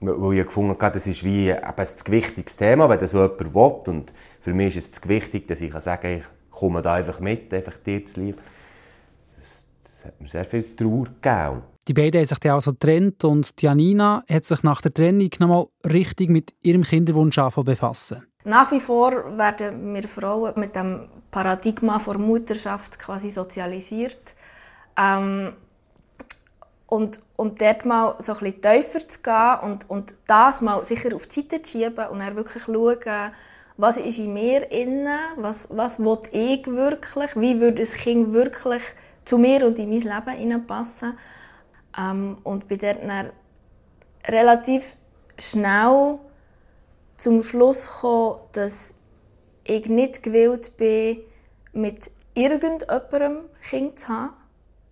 Weil 0.00 0.38
ich 0.38 0.46
gefunden 0.46 0.70
habe, 0.70 0.94
das 0.94 1.06
ist 1.06 1.24
wie 1.24 1.50
eben 1.50 1.60
ein 1.60 1.88
wichtiges 2.06 2.56
Thema, 2.56 2.88
wenn 2.88 2.98
das 2.98 3.10
so 3.10 3.20
jemand 3.20 3.54
will. 3.54 3.94
Und 3.94 4.14
für 4.40 4.54
mich 4.54 4.78
ist 4.78 4.96
es 4.96 5.08
wichtig, 5.10 5.46
dass 5.46 5.60
ich 5.60 5.74
sagen 5.74 6.00
kann, 6.00 6.16
ich 6.16 6.24
komme 6.50 6.80
da 6.80 6.94
einfach 6.94 7.20
mit, 7.20 7.52
einfach 7.52 7.76
dir 7.76 8.06
zu 8.06 8.20
lieb. 8.22 8.40
Das, 9.36 9.66
das 9.82 10.06
hat 10.06 10.18
mir 10.22 10.28
sehr 10.28 10.46
viel 10.46 10.74
Trauer 10.74 11.04
gegeben. 11.04 11.64
Die 11.90 11.94
beiden 11.94 12.20
haben 12.20 12.26
sich 12.26 12.38
dann 12.38 12.52
also 12.52 12.70
getrennt 12.70 13.24
und 13.24 13.52
Janina 13.60 14.22
hat 14.30 14.44
sich 14.44 14.62
nach 14.62 14.80
der 14.80 14.94
Trennung 14.94 15.28
nochmal 15.40 15.66
richtig 15.92 16.30
mit 16.30 16.54
ihrem 16.62 16.84
Kinderwunsch 16.84 17.34
befassen. 17.64 18.24
Nach 18.44 18.70
wie 18.70 18.78
vor 18.78 19.36
werden 19.36 19.92
wir 19.92 20.04
Frauen 20.04 20.52
mit 20.54 20.76
dem 20.76 21.08
Paradigma 21.32 21.98
der 21.98 22.18
Mutterschaft 22.18 22.96
quasi 22.96 23.30
sozialisiert. 23.30 24.36
Ähm, 24.96 25.54
und, 26.86 27.18
und 27.34 27.60
dort 27.60 27.84
mal 27.84 28.14
so 28.20 28.34
ein 28.34 28.38
bisschen 28.38 28.62
tiefer 28.62 29.08
zu 29.08 29.22
gehen 29.22 29.58
und, 29.62 29.90
und 29.90 30.14
das 30.28 30.60
mal 30.60 30.84
sicher 30.84 31.12
auf 31.16 31.26
die 31.26 31.40
Seite 31.40 31.62
zu 31.62 31.72
schieben 31.72 32.06
und 32.06 32.20
dann 32.20 32.36
wirklich 32.36 32.62
schauen, 32.62 33.32
was 33.78 33.96
ist 33.96 34.18
in 34.18 34.32
mir 34.32 34.70
innen, 34.70 35.18
was, 35.38 35.66
was 35.72 35.98
will 35.98 36.20
ich 36.30 36.64
wirklich, 36.68 37.34
wie 37.34 37.60
würde 37.60 37.80
das 37.80 37.94
Kind 37.94 38.32
wirklich 38.32 38.82
zu 39.24 39.38
mir 39.38 39.66
und 39.66 39.80
in 39.80 39.88
mein 39.88 40.02
Leben 40.02 40.38
hineinpassen. 40.38 41.18
Ähm, 41.98 42.38
und 42.44 42.68
bin 42.68 42.78
dann 42.78 43.30
relativ 44.26 44.96
schnell 45.38 46.18
zum 47.16 47.42
Schluss 47.42 47.86
gekommen, 47.86 48.40
dass 48.52 48.94
ich 49.64 49.86
nicht 49.86 50.22
gewillt 50.22 50.76
bin, 50.76 51.18
mit 51.72 52.10
irgendjemandem 52.34 53.44
Kind 53.68 53.98
zu 53.98 54.08
haben, 54.08 54.32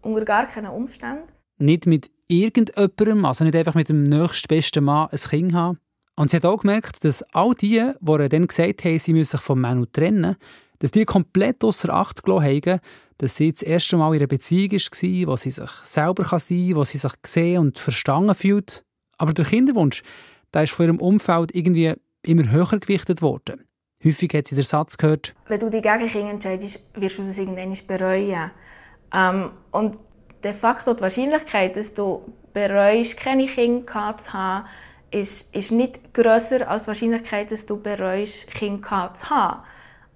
unter 0.03 0.25
gar 0.25 0.47
keinen 0.47 0.71
Umständen. 0.71 1.25
Nicht 1.59 1.87
mit 1.87 2.11
irgendjemandem, 2.29 3.25
also 3.25 3.45
nicht 3.45 3.57
einfach 3.57 3.75
mit 3.75 3.89
dem 3.89 4.03
nächstbesten 4.03 4.85
Mann 4.85 5.09
ein 5.11 5.19
Kind 5.19 5.55
haben. 5.55 5.79
Und 6.17 6.31
sie 6.31 6.37
hat 6.37 6.47
auch 6.47 6.61
gemerkt, 6.61 7.05
dass 7.05 7.23
all 7.33 7.55
die, 7.55 7.93
die 8.01 8.29
dann 8.29 8.47
gesagt 8.47 8.85
haben, 8.85 8.99
sie 8.99 9.13
müssen 9.13 9.33
sich 9.33 9.41
vom 9.41 9.61
Manu 9.61 9.87
trennen, 9.87 10.37
dass 10.79 10.91
die 10.91 11.05
komplett 11.05 11.65
außer 11.65 11.93
Acht 11.93 12.23
gelassen 12.23 12.63
haben, 12.67 12.81
dass 13.19 13.37
sie 13.37 13.53
das 13.53 13.63
erste 13.63 13.97
Mal 13.97 14.15
in 14.15 14.21
einer 14.21 14.29
Beziehung 14.29 14.73
war, 14.73 15.33
wo 15.33 15.37
sie 15.37 15.51
sich 15.51 15.71
selber 15.85 16.25
sein 16.25 16.39
kann, 16.39 16.77
wo 16.77 16.85
sie 16.85 16.99
sich 16.99 17.23
gesehen 17.23 17.61
und 17.61 17.79
verstanden 17.79 18.35
fühlt. 18.35 18.85
Aber 19.17 19.33
der 19.33 19.45
Kinderwunsch, 19.45 20.03
der 20.55 20.63
ist 20.63 20.73
von 20.73 20.87
ihrem 20.87 21.01
Umfeld 21.01 21.55
irgendwie 21.55 21.95
immer 22.23 22.51
höher 22.51 22.79
gewichtet 22.79 23.23
worden. 23.23 23.65
Häufig 24.05 24.33
hat 24.35 24.47
sie 24.47 24.55
den 24.55 24.65
Satz 24.65 24.97
gehört, 24.97 25.35
wenn 25.49 25.59
du 25.59 25.71
dich 25.71 25.83
gegen 25.83 26.09
Kinder 26.09 26.31
entscheidest, 26.31 26.81
wirst 26.95 27.19
du 27.19 27.25
das 27.25 27.39
irgendwann 27.39 27.77
bereuen. 27.87 28.53
Ähm, 29.13 29.51
und 29.73 29.99
de 30.45 30.53
facto 30.55 30.95
die 30.95 31.01
Wahrscheinlichkeit, 31.01 31.77
dass 31.77 31.95
du 31.95 32.23
bereust, 32.53 33.17
keine 33.17 33.47
Kinder 33.47 34.17
zu 34.17 34.33
haben, 34.33 34.69
ist, 35.11 35.55
ist 35.55 35.73
nicht 35.73 36.15
grösser 36.15 36.69
als 36.69 36.83
die 36.83 36.89
Wahrscheinlichkeit, 36.89 37.51
dass 37.51 37.67
du 37.67 37.81
bereust, 37.81 38.49
Kinder 38.53 39.11
zu 39.15 39.31
haben. 39.31 39.63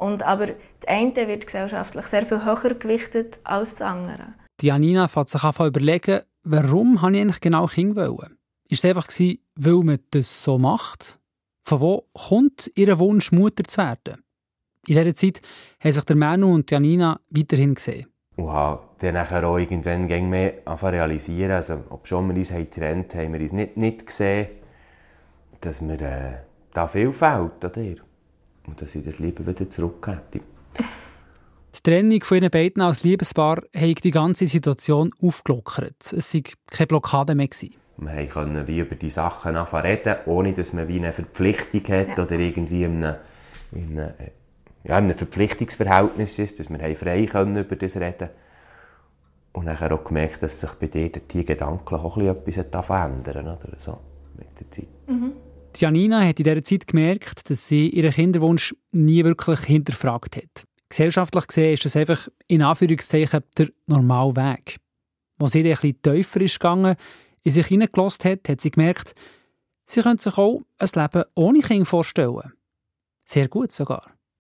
Und 0.02 0.24
aber 0.24 0.46
das 0.46 0.88
eine 0.88 1.28
wird 1.28 1.46
gesellschaftlich 1.46 2.06
sehr 2.06 2.26
viel 2.26 2.44
höher 2.44 2.74
gewichtet 2.74 3.38
als 3.44 3.76
das 3.76 3.82
andere. 3.82 4.34
Die 4.60 4.66
Janina 4.66 5.06
fängt 5.06 5.28
sich 5.28 5.44
an 5.44 5.66
überlegen, 5.68 6.22
warum 6.42 7.02
habe 7.02 7.12
ich 7.12 7.20
eigentlich 7.20 7.40
genau 7.40 7.66
Kinder 7.66 8.10
wollen? 8.10 8.36
Ist 8.68 8.84
es 8.84 8.88
einfach, 8.88 9.06
weil 9.54 9.84
man 9.84 10.00
das 10.10 10.42
so 10.42 10.58
macht? 10.58 11.20
Von 11.62 11.80
wo 11.80 12.08
kommt 12.14 12.68
ihr 12.74 12.98
Wunsch, 12.98 13.30
Mutter 13.30 13.62
zu 13.62 13.78
werden? 13.78 14.24
In 14.88 14.96
dieser 14.96 15.14
Zeit 15.14 15.40
haben 15.78 15.92
sich 15.92 16.04
der 16.04 16.16
Manu 16.16 16.52
und 16.52 16.68
Janina 16.68 17.20
weiterhin 17.30 17.76
gesehen. 17.76 18.08
Und 18.34 18.50
habe 18.50 18.82
dann 18.98 19.14
nachher 19.14 19.46
auch 19.46 19.58
irgendwann 19.58 20.08
mehr 20.28 20.54
realisieren, 20.66 21.52
also 21.52 21.78
ob 21.90 22.08
schon 22.08 22.26
wir 22.28 22.34
uns 22.34 22.48
getrennt 22.48 23.14
haben, 23.14 23.26
haben 23.26 23.32
wir 23.34 23.40
uns 23.40 23.52
nicht, 23.52 23.76
nicht 23.76 24.04
gesehen, 24.04 24.48
dass 25.60 25.80
mir 25.80 26.00
äh, 26.00 26.32
da 26.72 26.88
viel 26.88 27.12
fehlt 27.12 27.64
an 27.64 27.72
dir. 27.72 27.96
Und 28.66 28.80
dass 28.80 28.94
ich 28.94 29.04
das 29.04 29.18
lieber 29.18 29.46
wieder 29.46 29.68
zurück 29.68 30.06
hätte. 30.06 30.44
Die 31.74 31.90
Trennung 31.90 32.22
von 32.22 32.36
ihren 32.38 32.50
beiden 32.50 32.82
als 32.82 33.02
Liebespaar 33.02 33.62
hat 33.74 34.04
die 34.04 34.10
ganze 34.10 34.46
Situation 34.46 35.10
aufgelockert. 35.20 36.12
Es 36.12 36.34
war 36.34 36.42
keine 36.70 36.86
Blockade 36.86 37.34
mehr. 37.34 37.48
Gewesen. 37.48 37.74
Wir 37.96 38.26
konnten 38.26 38.66
wie 38.66 38.80
über 38.80 38.94
die 38.94 39.10
Sachen 39.10 39.56
reden, 39.56 40.16
ohne 40.26 40.52
dass 40.52 40.72
man 40.72 40.88
wie 40.88 40.98
eine 40.98 41.12
Verpflichtung 41.12 41.82
hat 41.88 42.16
ja. 42.16 42.24
oder 42.24 42.38
irgendwie 42.38 42.84
in 42.84 43.04
einem, 43.04 43.16
in 43.72 43.98
einem, 43.98 44.14
ja, 44.84 44.98
in 44.98 45.04
einem 45.04 45.16
Verpflichtungsverhältnis 45.16 46.38
ist, 46.38 46.60
dass 46.60 46.68
wir 46.68 46.96
frei 46.96 47.26
können 47.26 47.56
über 47.56 47.76
das 47.76 47.96
reden 47.96 48.28
Und 49.52 49.66
dann 49.66 49.92
auch 49.92 50.04
gemerkt, 50.04 50.42
dass 50.42 50.60
sich 50.60 50.72
bei 50.72 50.86
dir 50.86 51.10
die 51.10 51.44
gedanklich 51.44 52.00
auch 52.00 52.16
etwas 52.18 52.86
verändern 52.86 53.48
oder 53.48 53.78
so 53.78 53.98
mit 54.36 54.48
der 54.58 54.70
Zeit. 54.70 54.88
Mhm. 55.06 55.32
Janina 55.80 56.24
hat 56.24 56.38
in 56.38 56.44
dieser 56.44 56.64
Zeit 56.64 56.86
gemerkt, 56.86 57.48
dass 57.50 57.66
sie 57.66 57.88
ihren 57.88 58.12
Kinderwunsch 58.12 58.74
nie 58.92 59.24
wirklich 59.24 59.60
hinterfragt 59.60 60.36
hat. 60.36 60.64
Gesellschaftlich 60.88 61.46
gesehen 61.46 61.74
ist 61.74 61.84
das 61.84 61.96
einfach 61.96 62.28
in 62.48 62.62
Anführungszeichen 62.62 63.42
der 63.56 63.68
normale 63.86 64.36
Weg. 64.36 64.76
Als 65.40 65.52
sie 65.52 65.60
ein 65.60 65.70
bisschen 65.70 66.02
tiefer 66.02 66.40
ist 66.42 66.60
gegangen, 66.60 66.96
in 67.42 67.52
sich 67.52 67.66
hineingelassen 67.66 68.30
hat, 68.30 68.48
hat 68.48 68.60
sie 68.60 68.70
gemerkt, 68.70 69.14
sie 69.86 70.02
könnte 70.02 70.22
sich 70.22 70.38
auch 70.38 70.62
ein 70.78 70.88
Leben 70.94 71.24
ohne 71.34 71.60
Kind 71.60 71.88
vorstellen. 71.88 72.52
Sehr 73.24 73.48
gut 73.48 73.72
sogar. 73.72 74.02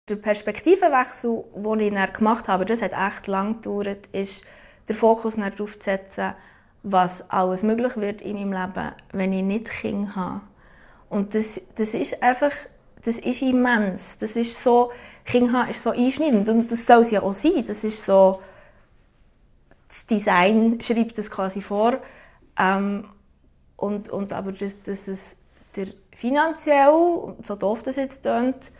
Der 0.09 0.17
Perspektivenwechsel, 0.17 1.45
den 1.55 1.97
ich 1.97 2.13
gemacht 2.13 2.47
habe, 2.49 2.65
das 2.65 2.81
hat 2.81 2.91
echt 2.91 3.27
lang 3.27 3.61
gedauert, 3.61 4.07
ist, 4.11 4.43
den 4.89 4.95
Fokus 4.95 5.35
darauf 5.37 5.79
zu 5.79 5.85
setzen, 5.85 6.33
was 6.83 7.29
alles 7.29 7.63
möglich 7.63 7.95
wird 7.95 8.21
in 8.21 8.35
meinem 8.35 8.51
Leben, 8.51 8.91
wenn 9.13 9.31
ich 9.31 9.43
nicht 9.43 9.69
Kind 9.69 10.15
habe. 10.15 10.41
Und 11.13 11.35
das, 11.35 11.61
das 11.75 11.93
ist 11.93 12.23
einfach, 12.23 12.51
das 13.05 13.19
ist 13.19 13.43
immens. 13.43 14.17
Das 14.17 14.35
ist 14.35 14.63
so, 14.63 14.91
Kind 15.23 15.53
haben 15.53 15.69
ist 15.69 15.83
so 15.83 15.91
einschneidend 15.91 16.49
und 16.49 16.71
das 16.71 16.87
soll 16.87 17.01
es 17.01 17.11
ja 17.11 17.21
auch 17.21 17.33
sein. 17.33 17.63
Das 17.67 17.83
ist 17.83 18.03
so, 18.03 18.41
das 19.87 20.07
Design 20.07 20.81
schreibt 20.81 21.15
das 21.19 21.29
quasi 21.29 21.61
vor. 21.61 21.99
Ähm, 22.57 23.05
und, 23.77 24.09
und 24.09 24.33
aber 24.33 24.53
dass, 24.53 24.81
dass 24.81 25.07
es 25.07 25.37
dir 25.75 25.93
finanziell, 26.15 27.35
so 27.43 27.55
doof 27.59 27.83
das 27.83 27.97
jetzt 27.97 28.23
klingt, 28.23 28.71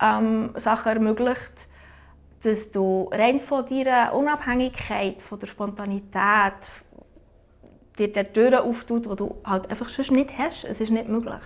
ähm, 0.00 0.54
Sachen 0.54 0.92
ermöglicht, 0.92 1.66
dass 2.44 2.70
du 2.70 3.10
rein 3.10 3.40
von 3.40 3.66
deiner 3.66 4.14
Unabhängigkeit, 4.14 5.20
von 5.20 5.40
der 5.40 5.48
Spontanität, 5.48 6.70
dir 7.98 8.12
der 8.12 8.32
Türen 8.32 8.60
auftut, 8.60 9.10
die 9.10 9.16
du 9.16 9.34
halt 9.44 9.68
einfach 9.68 9.88
sonst 9.88 10.12
nicht 10.12 10.38
hast. 10.38 10.62
Es 10.62 10.80
ist 10.80 10.90
nicht 10.90 11.08
möglich. 11.08 11.42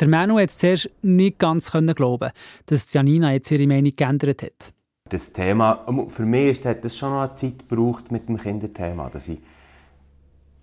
Der 0.00 0.08
Manu 0.08 0.38
hat 0.38 0.50
zuerst 0.50 0.90
nicht 1.02 1.38
ganz 1.38 1.70
glauben, 1.70 2.30
dass 2.66 2.92
Janina 2.92 3.32
jetzt 3.32 3.50
ihre 3.50 3.66
Meinung 3.66 3.92
geändert 3.96 4.42
hat. 4.42 4.74
Das 5.08 5.32
Thema, 5.32 5.84
für 6.08 6.24
mich 6.24 6.64
hat 6.64 6.84
das 6.84 6.96
schon 6.96 7.10
noch 7.10 7.22
eine 7.22 7.34
Zeit 7.34 7.68
gebraucht 7.68 8.10
mit 8.10 8.28
dem 8.28 8.38
Kinderthema, 8.38 9.10
dass 9.10 9.28
ich 9.28 9.38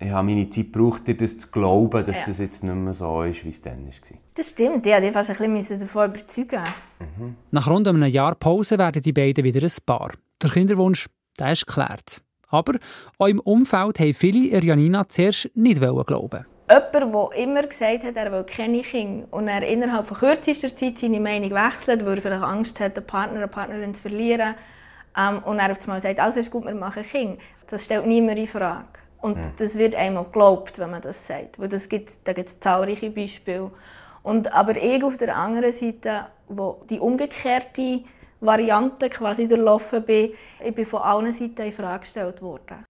ich 0.04 0.10
habe 0.10 0.26
meine 0.26 0.50
Zeit 0.50 0.72
gebraucht, 0.72 1.06
dir 1.06 1.16
das 1.16 1.38
zu 1.38 1.48
glauben, 1.48 2.04
dass 2.04 2.20
ja. 2.20 2.26
das 2.26 2.38
jetzt 2.38 2.64
nicht 2.64 2.74
mehr 2.74 2.92
so 2.92 3.22
ist, 3.22 3.44
wie 3.44 3.50
es 3.50 3.62
dann 3.62 3.86
war. 3.86 4.18
Das 4.34 4.50
stimmt, 4.50 4.84
ja, 4.84 5.00
die 5.00 5.12
fast 5.12 5.40
ein 5.40 5.54
bisschen 5.54 5.78
davon 5.78 6.10
überzeugen. 6.10 6.64
Mhm. 6.98 7.36
Nach 7.52 7.68
rund 7.68 7.86
einem 7.86 8.02
Jahr 8.10 8.34
Pause 8.34 8.78
werden 8.78 9.00
die 9.00 9.12
beiden 9.12 9.44
wieder 9.44 9.62
ein 9.62 9.72
Paar. 9.86 10.10
Der 10.42 10.50
Kinderwunsch, 10.50 11.08
der 11.38 11.52
ist 11.52 11.66
geklärt. 11.66 12.22
Aber 12.48 12.78
auch 13.18 13.28
im 13.28 13.38
Umfeld 13.40 14.00
haben 14.00 14.14
viele 14.14 14.62
Janina 14.62 15.08
zuerst 15.08 15.50
nicht 15.54 15.80
glauben. 15.80 16.46
Jemand, 16.72 17.34
der 17.34 17.42
immer 17.42 17.62
gesagt 17.62 18.04
hat, 18.04 18.16
er 18.16 18.32
will 18.32 18.44
keine 18.44 18.80
Kinder 18.80 19.26
und 19.30 19.46
er 19.46 19.62
innerhalb 19.66 20.06
von 20.06 20.16
kürzester 20.16 20.74
Zeit 20.74 20.98
seine 20.98 21.20
Meinung 21.20 21.50
wechselt, 21.50 22.04
weil 22.06 22.16
er 22.16 22.22
vielleicht 22.22 22.42
Angst 22.42 22.80
hat, 22.80 22.96
einen 22.96 23.06
Partner 23.06 23.38
oder 23.38 23.46
Partnerin 23.48 23.94
zu 23.94 24.02
verlieren 24.02 24.54
ähm, 25.18 25.42
und 25.44 25.58
er 25.58 25.72
auf 25.72 25.80
einmal 25.82 26.00
sagt, 26.00 26.18
alles 26.18 26.36
ist 26.36 26.50
gut, 26.50 26.64
wir 26.64 26.74
machen 26.74 27.02
Kinder. 27.02 27.36
Das 27.68 27.84
stellt 27.84 28.06
niemand 28.06 28.38
in 28.38 28.46
Frage. 28.46 28.86
Und 29.20 29.36
mhm. 29.36 29.52
das 29.56 29.76
wird 29.76 29.94
einmal 29.94 30.24
geglaubt, 30.24 30.78
wenn 30.78 30.90
man 30.90 31.02
das 31.02 31.26
sagt. 31.26 31.58
Weil 31.58 31.68
das 31.68 31.88
gibt, 31.88 32.10
da 32.24 32.32
gibt 32.32 32.48
es 32.48 32.58
zahlreiche 32.58 33.10
Beispiele. 33.10 33.70
Und, 34.22 34.52
aber 34.52 34.76
ich 34.76 35.04
auf 35.04 35.16
der 35.16 35.36
anderen 35.36 35.72
Seite, 35.72 36.26
wo 36.48 36.82
die 36.88 36.98
umgekehrte 36.98 38.02
Variante 38.40 39.10
quasi 39.10 39.46
durchlaufen 39.46 40.04
bin, 40.04 40.30
ich 40.64 40.74
bin 40.74 40.86
von 40.86 41.02
allen 41.02 41.32
Seiten 41.32 41.62
in 41.62 41.72
Frage 41.72 42.00
gestellt 42.00 42.40
worden. 42.40 42.84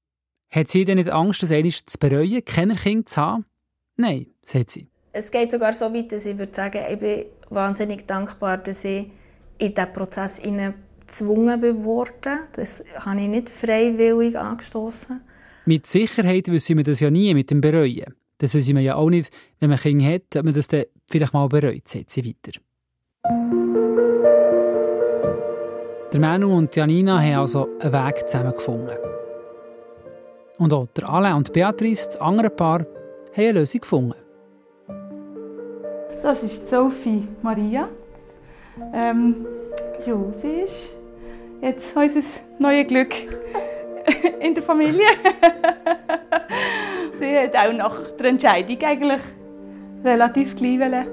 Hat 0.55 0.69
sie 0.69 0.85
denn 0.85 0.99
nicht 0.99 1.11
Angst, 1.11 1.43
das 1.43 1.51
einmal 1.51 1.73
zu 1.73 1.99
bereuen, 1.99 2.45
keine 2.45 2.77
Kinder 2.77 3.07
zu 3.07 3.21
haben? 3.21 3.45
Nein, 3.97 4.27
sagt 4.43 4.71
sie. 4.71 4.89
Es 5.13 5.31
geht 5.31 5.51
sogar 5.51 5.73
so 5.75 5.93
weit, 5.93 6.13
dass 6.13 6.27
ich 6.27 6.39
würde 6.39 6.55
sagen, 6.55 6.81
ich 6.91 6.99
bin 6.99 7.25
wahnsinnig 7.51 8.07
dankbar, 8.07 8.59
dass 8.59 8.85
ich 8.85 9.11
in 9.59 9.75
diesen 9.75 9.93
Prozess 9.93 10.41
gezwungen 11.07 11.85
worden. 11.85 12.39
Das 12.55 12.83
habe 12.97 13.21
ich 13.21 13.29
nicht 13.29 13.49
freiwillig 13.49 14.39
angestoßen. 14.39 15.21
Mit 15.67 15.87
Sicherheit 15.87 16.49
wissen 16.49 16.79
wir 16.79 16.85
das 16.85 17.01
ja 17.01 17.11
nie 17.11 17.35
mit 17.35 17.51
dem 17.51 17.61
Bereuen. 17.61 18.15
Das 18.39 18.55
wissen 18.55 18.75
wir 18.75 18.83
ja 18.83 18.97
auch 18.97 19.11
nicht, 19.11 19.31
wenn 19.61 19.71
man 19.71 19.79
Kinder 19.79 20.07
hat, 20.07 20.35
ob 20.37 20.45
man 20.45 20.55
das 20.55 20.67
dann 20.67 20.85
vielleicht 21.09 21.33
mal 21.33 21.47
bereut, 21.49 21.87
sagt 21.87 22.11
sie 22.11 22.25
weiter. 22.27 22.59
Der 26.13 26.21
Manu 26.21 26.57
und 26.57 26.75
Janina 26.75 27.21
haben 27.21 27.37
also 27.37 27.69
einen 27.79 27.93
Weg 27.93 28.29
zusammengefunden. 28.29 28.97
Und 30.59 30.73
auch 30.73 30.89
der 30.97 31.09
Alain 31.09 31.35
und 31.35 31.53
Beatrice, 31.53 32.07
das 32.07 32.21
andere 32.21 32.51
Paar, 32.51 32.85
haben 33.33 33.45
eine 33.45 33.53
Lösung 33.53 33.81
gefunden. 33.81 34.15
Das 36.23 36.43
ist 36.43 36.69
Sophie 36.69 37.27
Maria. 37.43 37.89
Ähm, 38.93 39.47
ja, 40.07 40.17
sie 40.33 40.63
ist 40.65 40.91
jetzt 41.61 41.97
unser 41.97 42.21
neues 42.59 42.87
Glück 42.87 43.13
in 44.41 44.55
der 44.55 44.63
Familie. 44.63 45.07
sie 47.19 47.39
hat 47.39 47.57
auch 47.57 47.73
nach 47.73 47.99
der 48.19 48.27
Entscheidung 48.27 48.79
eigentlich 48.83 49.21
relativ 50.05 50.57
gleich 50.57 51.07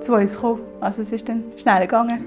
zu 0.00 0.14
uns 0.14 0.38
kommen. 0.38 0.60
Also 0.80 1.02
es 1.02 1.12
ist 1.12 1.28
dann 1.28 1.44
schnell 1.56 1.82
gegangen. 1.82 2.24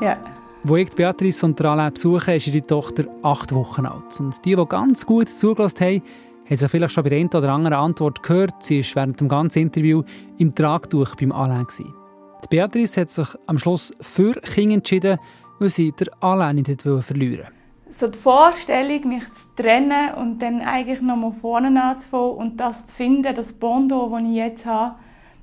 Ja. 0.00 0.18
Wo 0.64 0.76
ich 0.76 0.90
Beatrice 0.90 1.46
und 1.46 1.64
Alain 1.64 1.92
besuche, 1.92 2.34
ist 2.34 2.48
ihre 2.48 2.66
Tochter 2.66 3.04
acht 3.22 3.54
Wochen 3.54 3.86
alt. 3.86 4.18
Und 4.18 4.44
die, 4.44 4.56
die 4.56 4.66
ganz 4.66 5.06
gut 5.06 5.28
zugelassen 5.28 5.80
haben, 5.80 6.02
haben 6.48 6.56
sie 6.56 6.68
vielleicht 6.68 6.92
schon 6.92 7.04
bei 7.04 7.10
der 7.10 7.18
einen 7.18 7.28
oder 7.28 7.52
anderen 7.52 7.78
Antwort 7.78 8.22
gehört. 8.22 8.62
Sie 8.62 8.82
war 8.82 9.02
während 9.02 9.20
dem 9.20 9.28
ganzen 9.28 9.62
Interview 9.62 10.02
im 10.38 10.54
Tragtuch 10.54 11.14
beim 11.16 11.32
Alain. 11.32 11.66
Die 11.68 12.48
Beatrice 12.48 13.00
hat 13.00 13.10
sich 13.10 13.28
am 13.46 13.58
Schluss 13.58 13.92
für 14.00 14.34
Kinder 14.34 14.76
entschieden, 14.76 15.18
weil 15.58 15.70
sie 15.70 15.92
der 15.92 16.08
Alain 16.20 16.56
nicht 16.56 16.82
verlieren. 16.82 17.48
So 17.88 18.08
die 18.08 18.18
Vorstellung, 18.18 19.08
mich 19.08 19.32
zu 19.32 19.46
trennen 19.56 20.14
und 20.14 20.40
dann 20.40 20.60
eigentlich 20.60 21.00
noch 21.00 21.16
mal 21.16 21.32
vorne 21.32 21.82
anzufangen 21.82 22.36
und 22.36 22.56
das 22.58 22.88
zu 22.88 22.94
finden, 22.94 23.34
das 23.34 23.52
Bondo, 23.52 24.08
das 24.10 24.28
ich 24.28 24.36
jetzt 24.36 24.66
habe, 24.66 24.96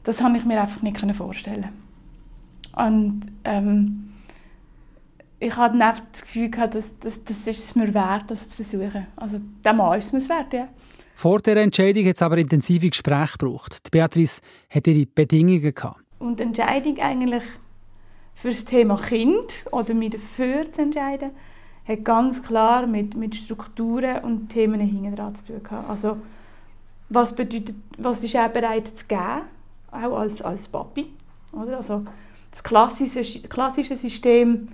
das 0.04 0.22
habe 0.22 0.38
ich 0.38 0.46
mir 0.46 0.62
einfach 0.62 0.82
nicht 0.82 1.00
vorstellen 1.16 1.70
Und 2.76 3.22
ähm, 3.46 4.14
ich 5.40 5.56
hatte 5.58 5.78
dann 5.78 5.96
das 6.12 6.22
Gefühl, 6.22 6.50
gehabt, 6.50 6.76
dass, 6.76 6.98
dass, 7.00 7.24
das 7.24 7.48
ist 7.48 7.60
es 7.60 7.76
mir 7.76 7.94
wert, 7.94 8.26
das 8.28 8.50
zu 8.50 8.64
versuchen. 8.64 9.08
Also 9.16 9.40
der 9.64 9.74
Mann 9.74 9.98
ist 9.98 10.14
es 10.14 10.14
mir 10.14 10.30
wert, 10.30 10.54
ja. 10.54 10.68
Vor 11.14 11.40
der 11.40 11.58
Entscheidung 11.58 12.06
hat 12.08 12.16
es 12.16 12.22
aber 12.22 12.38
intensive 12.38 12.90
Gespräche 12.90 13.38
gebraucht. 13.38 13.86
Die 13.86 13.92
Beatrice 13.92 14.42
hatte 14.70 14.92
ihre 14.92 15.06
Bedingungen. 15.06 15.74
Gehabt. 15.74 16.02
Und 16.20 16.40
die 16.40 16.44
Entscheidung 16.44 17.00
eigentlich 17.00 17.44
für 18.34 18.50
das 18.50 18.66
Thema 18.66 18.96
Kind 18.98 19.66
oder 19.72 19.94
mich 19.94 20.12
dafür 20.12 20.72
zu 20.72 20.82
entscheiden, 20.82 21.32
hat 21.88 22.06
ganz 22.06 22.42
klar 22.42 22.88
mit, 22.88 23.16
mit 23.16 23.36
Strukturen 23.36 24.24
und 24.24 24.50
Themen 24.50 24.80
hinten 24.80 25.16
dran 25.16 25.36
zu 25.36 25.48
tun 25.48 25.64
gehabt. 25.64 25.90
Also 25.90 26.18
was 27.10 27.36
bedeutet, 27.36 27.76
was 27.98 28.24
ist 28.24 28.36
er 28.36 28.50
bereit 28.50 28.88
zu 28.88 29.06
geben, 29.08 29.42
auch 29.92 30.18
als, 30.18 30.42
als 30.42 30.68
Papi, 30.68 31.08
oder? 31.52 31.78
Also 31.78 32.04
das 32.50 32.64
klassische, 32.64 33.42
klassische 33.42 33.96
System, 33.96 34.70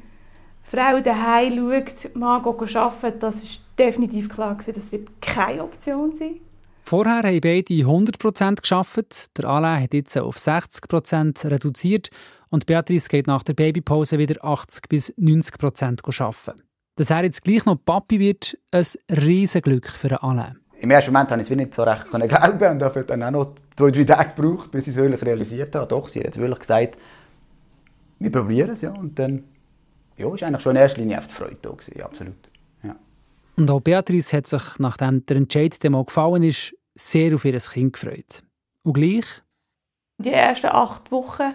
Frau 0.69 0.99
daheim 0.99 1.55
schaut, 1.55 2.15
Mann 2.15 2.45
arbeiten, 2.45 3.19
das 3.19 3.43
ist 3.43 3.65
definitiv 3.79 4.29
klar 4.29 4.53
gewesen, 4.53 4.75
das 4.75 4.91
wird 4.91 5.19
keine 5.19 5.63
Option 5.63 6.15
sein. 6.15 6.41
Vorher 6.83 7.23
haben 7.23 7.41
beide 7.41 7.73
100% 7.73 8.61
geschafft. 8.61 9.35
Der 9.35 9.45
Alain 9.45 9.81
hat 9.81 9.95
jetzt 9.95 10.15
auf 10.15 10.37
60% 10.37 11.49
reduziert 11.49 12.11
und 12.49 12.67
Beatrice 12.67 13.07
geht 13.09 13.25
nach 13.25 13.41
der 13.41 13.55
Babypause 13.55 14.19
wieder 14.19 14.45
80 14.45 14.89
bis 14.89 15.09
90% 15.17 16.21
arbeiten. 16.21 16.61
Dass 16.97 17.09
er 17.09 17.23
jetzt 17.23 17.43
gleich 17.43 17.65
noch 17.65 17.83
Papi 17.83 18.19
wird, 18.19 18.55
ein 18.69 18.85
Riesenglück 19.09 19.87
für 19.87 20.21
Alain. 20.21 20.59
Im 20.79 20.91
ersten 20.91 21.11
Moment 21.11 21.31
habe 21.31 21.41
ich 21.41 21.49
es 21.49 21.55
nicht 21.55 21.73
so 21.73 21.81
recht 21.81 22.09
glauben 22.11 22.71
und 22.71 22.79
dafür 22.79 23.03
dann 23.03 23.23
auch 23.23 23.31
noch 23.31 23.55
zwei, 23.75 23.89
drei 23.89 24.03
Tage 24.03 24.33
gebraucht, 24.35 24.69
bis 24.69 24.85
ich 24.85 24.95
es 24.95 25.01
wirklich 25.01 25.23
realisiert 25.23 25.73
habe. 25.73 25.87
Doch, 25.87 26.07
sie 26.07 26.19
hat 26.19 26.27
jetzt 26.27 26.37
wirklich 26.37 26.59
gesagt, 26.59 26.97
wir 28.19 28.31
probieren 28.31 28.69
es 28.69 28.81
ja. 28.81 28.91
Und 28.91 29.17
dann 29.17 29.45
ja, 30.19 30.25
war 30.25 30.43
eigentlich 30.43 30.61
schon 30.61 30.75
in 30.75 30.81
erster 30.81 30.99
Linie 30.99 31.23
die 31.27 31.33
Freude 31.33 31.57
da. 31.61 31.69
Gewesen, 31.69 32.01
absolut. 32.01 32.49
Ja. 32.83 32.95
Und 33.55 33.71
auch 33.71 33.79
Beatrice 33.79 34.37
hat 34.37 34.47
sich, 34.47 34.61
nachdem 34.77 35.25
der 35.25 35.37
Entscheid 35.37 35.81
dem 35.81 35.95
auch 35.95 36.05
gefallen 36.05 36.43
ist, 36.43 36.75
sehr 36.95 37.33
auf 37.33 37.45
ihr 37.45 37.57
Kind 37.57 37.93
gefreut. 37.93 38.43
Und 38.83 38.93
gleich? 38.93 39.25
Die 40.17 40.31
ersten 40.31 40.67
acht 40.67 41.11
Wochen 41.11 41.53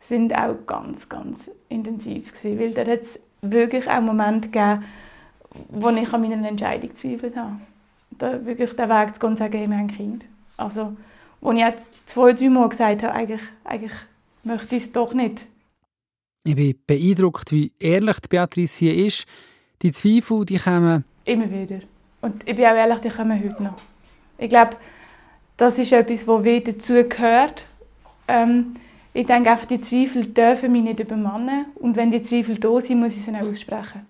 sind 0.00 0.34
auch 0.34 0.56
ganz, 0.66 1.08
ganz 1.08 1.50
intensiv 1.68 2.32
gewesen, 2.32 2.58
weil 2.58 2.70
da 2.72 2.90
hat 2.90 3.02
es 3.02 3.20
wirklich 3.42 3.88
auch 3.88 4.00
Momente 4.00 4.48
gegeben, 4.48 4.84
wo 5.68 5.90
ich 5.90 6.12
an 6.12 6.22
meiner 6.22 6.48
Entscheidung 6.48 6.88
gezweifelt 6.90 7.36
habe. 7.36 7.60
Da 8.12 8.44
wirklich 8.46 8.72
den 8.74 8.88
Weg 8.88 9.14
zu 9.14 9.20
gehen 9.20 9.30
und 9.30 9.36
sagen, 9.36 9.52
wir 9.52 9.62
haben 9.62 9.72
ein 9.72 9.88
Kind. 9.88 10.24
Also, 10.56 10.96
wo 11.40 11.52
ich 11.52 11.58
jetzt 11.58 12.08
zwei, 12.08 12.32
drei 12.32 12.48
Mal 12.48 12.68
gesagt 12.68 13.02
habe, 13.02 13.12
eigentlich, 13.12 13.42
eigentlich 13.64 13.92
möchte 14.42 14.76
ich 14.76 14.84
es 14.84 14.92
doch 14.92 15.12
nicht. 15.12 15.46
Ich 16.46 16.54
bin 16.54 16.78
beeindruckt, 16.86 17.50
wie 17.50 17.72
ehrlich 17.80 18.20
die 18.20 18.28
Beatrice 18.28 18.78
hier 18.78 18.94
ist. 18.94 19.26
Die 19.82 19.90
Zweifel, 19.90 20.44
die 20.44 20.58
kommen... 20.58 21.04
Immer 21.24 21.50
wieder. 21.50 21.80
Und 22.20 22.48
ich 22.48 22.54
bin 22.54 22.66
auch 22.66 22.76
ehrlich, 22.76 23.00
die 23.00 23.08
kommen 23.08 23.42
heute 23.42 23.60
noch. 23.64 23.76
Ich 24.38 24.48
glaube, 24.48 24.76
das 25.56 25.76
ist 25.76 25.90
etwas, 25.90 26.28
was 26.28 26.44
wieder 26.44 26.72
dazu 26.72 27.02
gehört. 27.02 27.66
Ähm, 28.28 28.76
ich 29.12 29.26
denke 29.26 29.50
einfach, 29.50 29.66
die 29.66 29.80
Zweifel 29.80 30.26
dürfen 30.26 30.70
mich 30.70 30.84
nicht 30.84 31.00
übermannen. 31.00 31.66
Und 31.74 31.96
wenn 31.96 32.12
die 32.12 32.22
Zweifel 32.22 32.58
da 32.58 32.80
sind, 32.80 33.00
muss 33.00 33.16
ich 33.16 33.24
sie 33.24 33.34
auch 33.34 33.40
aussprechen. 33.40 34.06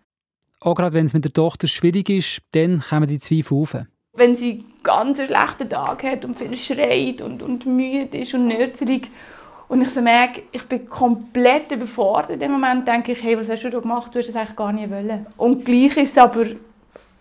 Auch 0.60 0.74
gerade 0.74 0.92
wenn 0.92 1.06
es 1.06 1.14
mit 1.14 1.24
der 1.24 1.32
Tochter 1.32 1.68
schwierig 1.68 2.10
ist, 2.10 2.42
dann 2.50 2.80
kommen 2.80 3.06
die 3.06 3.18
Zweifel 3.18 3.56
auf. 3.56 3.78
Wenn 4.12 4.34
sie 4.34 4.62
ganz 4.82 5.20
einen 5.20 5.28
schlechten 5.28 5.70
Tag 5.70 6.02
hat 6.02 6.26
und 6.26 6.36
viel 6.36 6.54
schreit 6.58 7.22
und, 7.22 7.42
und 7.42 7.64
müde 7.64 8.18
ist 8.18 8.34
und 8.34 8.46
nürzelig 8.46 9.08
und 9.68 9.82
ich 9.82 9.90
so 9.90 10.00
merke, 10.00 10.44
ich 10.52 10.62
bin 10.64 10.88
komplett 10.88 11.72
überfordert 11.72 12.30
in 12.30 12.40
dem 12.40 12.52
Moment, 12.52 12.86
denke 12.86 13.12
ich, 13.12 13.22
hey, 13.22 13.36
was 13.36 13.48
hast 13.48 13.64
du 13.64 13.70
da 13.70 13.80
gemacht? 13.80 14.14
Du 14.14 14.18
hast 14.18 14.28
das 14.28 14.36
eigentlich 14.36 14.56
gar 14.56 14.72
nicht 14.72 14.90
wollen. 14.90 15.26
Und 15.36 15.64
gleich 15.64 15.96
ist 15.96 16.10
es 16.12 16.18
aber 16.18 16.46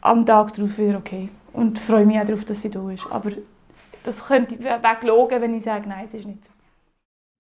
am 0.01 0.25
Tag 0.25 0.53
darauf 0.53 0.77
wieder 0.77 0.97
okay. 0.97 1.29
Und 1.53 1.79
freue 1.79 2.05
mich 2.05 2.19
auch 2.19 2.25
darauf, 2.25 2.45
dass 2.45 2.61
sie 2.61 2.69
da 2.69 2.89
ist. 2.91 3.05
Aber 3.09 3.31
das 4.03 4.27
könnte 4.27 4.59
weglogen, 4.59 5.41
wenn 5.41 5.55
ich 5.55 5.63
sage, 5.63 5.89
nein, 5.89 6.05
es 6.07 6.19
ist 6.19 6.27
nicht 6.27 6.45
so. 6.45 6.51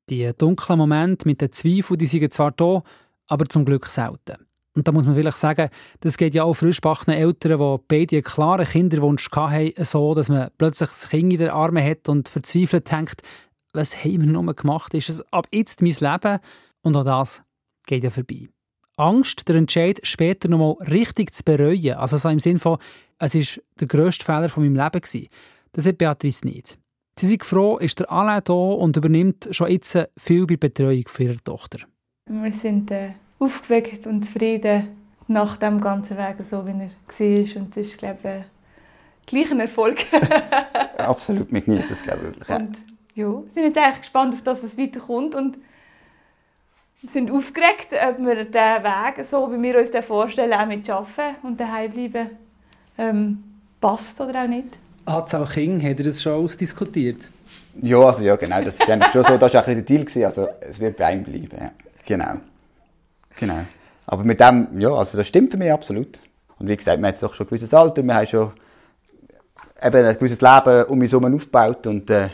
Die 0.09 0.31
dunklen 0.37 0.77
Momente 0.77 1.27
mit 1.27 1.41
den 1.41 1.51
Zweifeln, 1.51 1.97
die 1.97 2.05
sind 2.05 2.33
zwar 2.33 2.51
da, 2.51 2.81
aber 3.27 3.45
zum 3.45 3.65
Glück 3.65 3.87
selten. 3.87 4.45
Und 4.75 4.87
da 4.87 4.91
muss 4.91 5.05
man 5.05 5.15
vielleicht 5.15 5.37
sagen, 5.37 5.69
das 6.01 6.17
geht 6.17 6.35
ja 6.35 6.43
auch 6.43 6.53
frischbackenen 6.53 7.17
Eltern, 7.17 7.59
die 7.59 7.83
beide 7.87 8.15
einen 8.17 8.23
klaren 8.23 8.65
Kinderwunsch 8.65 9.29
hatten, 9.31 9.71
so, 9.83 10.13
dass 10.13 10.29
man 10.29 10.49
plötzlich 10.57 10.89
das 10.89 11.09
Kind 11.09 11.31
in 11.31 11.39
den 11.39 11.49
Armen 11.49 11.83
hat 11.83 12.09
und 12.09 12.27
verzweifelt 12.27 12.91
denkt, 12.91 13.21
was 13.75 14.03
haben 14.03 14.25
wir 14.25 14.31
nur 14.31 14.53
gemacht? 14.53 14.93
Ist 14.93 15.09
es 15.09 15.33
ab 15.33 15.47
jetzt 15.53 15.81
mein 15.81 15.91
Leben? 15.91 16.39
Und 16.81 16.95
auch 16.95 17.05
das 17.05 17.43
geht 17.85 18.03
ja 18.03 18.09
vorbei. 18.09 18.47
Angst, 18.97 19.47
der 19.47 19.57
Entscheid 19.57 19.99
später 20.03 20.47
noch 20.47 20.57
mal 20.57 20.85
richtig 20.85 21.33
zu 21.33 21.43
bereuen, 21.43 21.95
also 21.95 22.15
so 22.17 22.29
im 22.29 22.39
Sinne 22.39 22.59
von, 22.59 22.77
es 23.19 23.35
war 23.35 23.63
der 23.79 23.87
grösste 23.87 24.23
Fehler 24.23 24.49
von 24.49 24.63
meinem 24.63 24.75
Leben 24.75 25.01
gewesen. 25.01 25.27
Das 25.73 25.85
hat 25.85 25.97
Beatrice 25.97 26.45
nicht. 26.45 26.77
Sie 27.17 27.33
ist 27.33 27.45
froh, 27.45 27.77
ist 27.77 27.99
der 27.99 28.11
Alain 28.11 28.41
da 28.43 28.53
und 28.53 28.97
übernimmt 28.97 29.49
schon 29.51 29.69
jetzt 29.69 29.97
viel 30.17 30.45
bei 30.45 30.55
der 30.55 30.67
Betreuung 30.67 31.03
für 31.07 31.23
ihre 31.23 31.43
Tochter. 31.43 31.79
Wir 32.29 32.51
sind 32.51 32.91
äh, 32.91 33.11
aufgeweckt 33.39 34.05
und 34.07 34.23
zufrieden 34.23 34.87
nach 35.27 35.57
dem 35.57 35.79
ganzen 35.79 36.17
Weg, 36.17 36.35
so 36.43 36.65
wie 36.65 36.71
er 36.71 36.79
war. 36.79 37.61
Und 37.61 37.77
das 37.77 37.87
ist, 37.87 37.97
glaube 37.97 38.19
ich, 38.21 38.29
äh, 38.29 38.43
gleich 39.25 39.51
ein 39.51 39.59
Erfolg. 39.59 39.97
Absolut, 40.97 41.51
wir 41.51 41.61
genießen 41.61 41.89
das, 41.89 42.03
glaube 42.03 42.19
ich, 42.19 42.25
wirklich. 42.27 42.49
Ja. 42.49 42.55
Und 42.57 42.77
ja, 43.15 43.27
wir 43.27 43.43
sind 43.49 43.63
jetzt 43.63 43.77
eigentlich 43.77 44.01
gespannt 44.01 44.33
auf 44.33 44.43
das, 44.43 44.61
was 44.61 44.77
weiterkommt 44.77 45.35
und 45.35 45.57
sind 47.07 47.31
aufgeregt, 47.31 47.87
ob 47.91 48.19
wir 48.19 48.45
diesen 48.45 48.53
Weg, 48.53 49.25
so 49.25 49.51
wie 49.51 49.61
wir 49.61 49.79
uns 49.79 49.91
den 49.91 50.03
vorstellen, 50.03 50.53
auch 50.53 50.65
mit 50.65 50.89
arbeiten 50.89 51.35
und 51.43 51.59
daheim 51.59 51.91
bleiben, 51.91 52.31
ähm, 52.97 53.43
passt 53.79 54.19
oder 54.19 54.43
auch 54.43 54.47
nicht. 54.47 54.77
Anzahl 55.05 55.45
Kinder, 55.45 55.87
hat 55.89 55.99
er 55.99 56.05
das 56.05 56.21
schon 56.21 56.33
ausdiskutiert? 56.43 57.29
Ja, 57.81 57.99
also 57.99 58.23
ja, 58.23 58.35
genau, 58.35 58.61
das 58.63 58.75
ist 58.79 58.85
schon 58.85 59.23
so, 59.23 59.37
das 59.37 59.53
war 59.53 59.61
auch 59.61 59.65
der 59.65 59.81
Deal, 59.81 60.05
also 60.25 60.47
es 60.61 60.79
wird 60.79 60.97
bei 60.97 61.05
einem 61.05 61.23
bleiben, 61.23 61.57
ja. 61.57 61.71
genau. 62.05 62.39
genau. 63.37 63.61
Aber 64.07 64.23
mit 64.23 64.39
dem, 64.39 64.67
ja, 64.79 64.91
also 64.91 65.17
das 65.17 65.27
stimmt 65.27 65.51
für 65.51 65.57
mich 65.57 65.71
absolut. 65.71 66.19
Und 66.57 66.67
wie 66.67 66.75
gesagt, 66.75 66.97
wir 66.97 67.05
haben 67.05 67.13
jetzt 67.13 67.21
doch 67.21 67.33
schon 67.33 67.45
ein 67.45 67.49
gewisses 67.49 67.73
Alter, 67.73 68.01
wir 68.01 68.15
haben 68.15 68.27
schon 68.27 68.51
eben 69.81 70.05
ein 70.05 70.17
gewisses 70.17 70.41
Leben 70.41 70.83
um 70.85 70.99
uns 70.99 71.11
herum 71.11 71.35
aufgebaut 71.35 71.85
und 71.87 72.09
äh, 72.09 72.29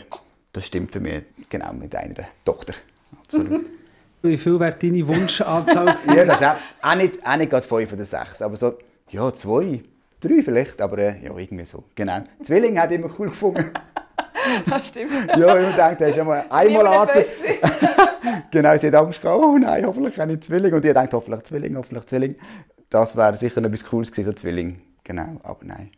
das 0.52 0.66
stimmt 0.66 0.92
für 0.92 1.00
mich 1.00 1.22
genau 1.48 1.72
mit 1.72 1.94
einer 1.94 2.14
Tochter. 2.44 2.74
Absolut. 3.24 3.66
Wie 4.22 4.36
viel 4.36 4.60
wäre 4.60 4.76
deine 4.80 5.06
Wunschanzahl 5.08 5.86
ja, 6.16 6.24
das 6.24 6.40
ist 6.40 6.46
auch, 6.46 6.56
auch 6.82 6.94
nicht, 6.94 7.26
auch 7.26 7.36
nicht 7.36 7.50
gerade 7.50 7.66
fünf 7.66 7.92
oder 7.92 8.04
sechs, 8.04 8.40
aber 8.40 8.56
so, 8.56 8.78
ja, 9.10 9.34
zwei, 9.34 9.82
drei 10.20 10.42
vielleicht, 10.42 10.80
aber 10.80 10.98
äh, 10.98 11.24
ja, 11.24 11.36
irgendwie 11.36 11.64
so, 11.64 11.84
genau. 11.96 12.22
Zwilling 12.40 12.78
hat 12.78 12.92
immer 12.92 13.10
cool 13.18 13.28
gefunden. 13.28 13.70
Das 14.68 14.88
stimmt. 14.88 15.12
ja, 15.36 15.56
ich 15.56 15.76
denke, 15.76 16.06
hast 16.06 16.16
du 16.16 16.20
einmal 16.20 16.44
einmal 16.50 16.86
atmet. 16.86 17.26
genau, 18.50 18.76
sie 18.76 18.88
hat 18.88 18.94
Angst 18.96 19.22
gehabt, 19.22 19.40
oh 19.40 19.56
nein, 19.56 19.86
hoffentlich 19.86 20.16
keine 20.16 20.38
Zwilling. 20.40 20.74
Und 20.74 20.84
ich 20.84 20.92
denkt, 20.92 21.14
hoffentlich 21.14 21.44
Zwilling, 21.44 21.76
hoffentlich 21.76 22.06
Zwilling. 22.06 22.34
Das 22.90 23.16
wäre 23.16 23.36
sicher 23.36 23.62
etwas 23.62 23.84
Cooles 23.84 24.10
gewesen, 24.10 24.26
so 24.26 24.32
Zwilling. 24.32 24.80
Genau, 25.04 25.40
aber 25.44 25.64
nein. 25.64 25.92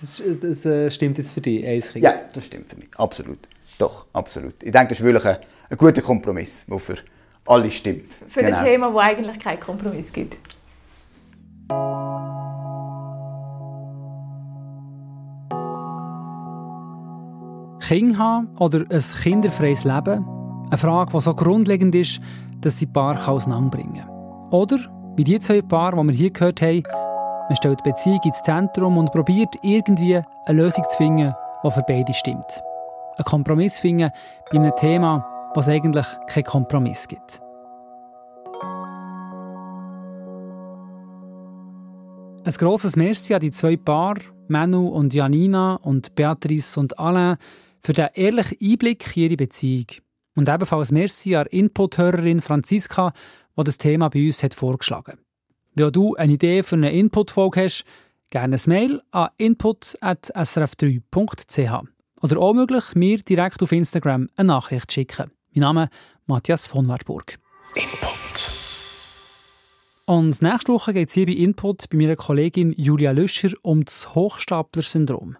Das, 0.00 0.22
das 0.40 0.66
äh, 0.66 0.90
stimmt 0.90 1.18
jetzt 1.18 1.32
für 1.32 1.40
dich, 1.40 1.64
eins 1.64 1.92
Kind? 1.92 2.04
Ja, 2.04 2.14
das 2.32 2.46
stimmt 2.46 2.68
für 2.68 2.76
mich. 2.76 2.88
Absolut. 2.96 3.38
Doch, 3.78 4.06
absolut. 4.12 4.54
Ich 4.62 4.72
denke, 4.72 4.88
das 4.88 4.98
ist 4.98 5.04
wirklich 5.04 5.24
ein, 5.24 5.38
ein 5.70 5.76
guter 5.76 6.02
Kompromiss, 6.02 6.66
der 6.68 6.78
für 6.78 6.96
alle 7.46 7.70
stimmt. 7.70 8.12
Für 8.28 8.42
genau. 8.42 8.58
ein 8.58 8.64
Thema, 8.64 8.92
wo 8.92 8.98
eigentlich 8.98 9.38
keinen 9.38 9.60
Kompromiss 9.60 10.12
gibt. 10.12 10.36
Kinder 17.90 18.18
haben 18.18 18.48
oder 18.58 18.84
ein 18.88 19.02
kinderfreies 19.22 19.84
Leben? 19.84 20.24
Eine 20.68 20.78
Frage, 20.78 21.12
die 21.12 21.20
so 21.20 21.34
grundlegend 21.34 21.94
ist, 21.94 22.20
dass 22.60 22.78
sie 22.78 22.86
Paar 22.86 23.28
auseinanderbringen 23.28 24.02
kann. 24.02 24.08
Oder, 24.50 24.78
wie 25.16 25.24
die 25.24 25.40
zwei 25.40 25.60
Paare, 25.62 25.96
die 26.00 26.08
wir 26.08 26.14
hier 26.14 26.30
gehört 26.30 26.62
haben, 26.62 26.84
man 27.50 27.56
stellt 27.56 27.80
die 27.80 27.90
Beziehung 27.90 28.20
ins 28.22 28.44
Zentrum 28.44 28.96
und 28.96 29.10
probiert 29.10 29.56
irgendwie 29.62 30.22
eine 30.46 30.62
Lösung 30.62 30.84
zu 30.88 30.96
finden, 30.96 31.34
die 31.64 31.70
für 31.72 31.82
beide 31.82 32.14
stimmt. 32.14 32.62
Ein 33.16 33.24
Kompromiss 33.24 33.80
finden 33.80 34.12
bei 34.52 34.58
einem 34.58 34.72
Thema, 34.76 35.24
wo 35.52 35.58
es 35.58 35.66
eigentlich 35.66 36.06
keinen 36.28 36.44
Kompromiss 36.44 37.08
gibt. 37.08 37.42
Ein 42.44 42.52
grosses 42.52 42.94
Merci 42.94 43.34
an 43.34 43.40
die 43.40 43.50
zwei 43.50 43.76
Paare, 43.76 44.20
Manu 44.46 44.86
und 44.86 45.12
Janina 45.12 45.74
und 45.82 46.14
Beatrice 46.14 46.78
und 46.78 47.00
Alain, 47.00 47.36
für 47.80 47.94
den 47.94 48.10
ehrlichen 48.14 48.58
Einblick 48.62 49.16
in 49.16 49.24
ihre 49.24 49.36
Beziehung. 49.36 49.86
Und 50.36 50.48
ebenfalls 50.48 50.92
Merci 50.92 51.34
an 51.34 51.46
Input-Hörerin 51.46 52.38
Franziska, 52.38 53.12
die 53.58 53.64
das 53.64 53.76
Thema 53.76 54.08
bei 54.08 54.26
uns 54.26 54.40
hat 54.44 54.54
vorgeschlagen 54.54 55.18
Wenn 55.80 55.92
du 55.92 56.14
eine 56.14 56.32
Idee 56.34 56.62
für 56.62 56.76
eine 56.76 56.92
Input-Folge 56.92 57.64
hast, 57.64 57.84
gerne 58.30 58.56
ein 58.56 58.62
Mail 58.66 59.00
an 59.12 59.30
input.srf3.ch. 59.38 61.86
Oder 62.20 62.38
auch 62.38 62.52
möglich, 62.52 62.94
mir 62.94 63.16
direkt 63.22 63.62
auf 63.62 63.72
Instagram 63.72 64.28
eine 64.36 64.48
Nachricht 64.48 64.92
schicken. 64.92 65.30
Mein 65.54 65.62
Name 65.62 65.84
ist 65.84 65.90
Matthias 66.26 66.66
von 66.66 66.86
Wartburg. 66.86 67.38
Input. 67.74 68.50
Und 70.04 70.42
nächste 70.42 70.74
Woche 70.74 70.92
geht 70.92 71.08
es 71.08 71.14
hier 71.14 71.24
bei 71.24 71.32
Input 71.32 71.88
bei 71.88 71.96
meiner 71.96 72.16
Kollegin 72.16 72.74
Julia 72.76 73.12
Löscher 73.12 73.52
um 73.62 73.82
das 73.82 74.14
Hochstapler-Syndrom. 74.14 75.38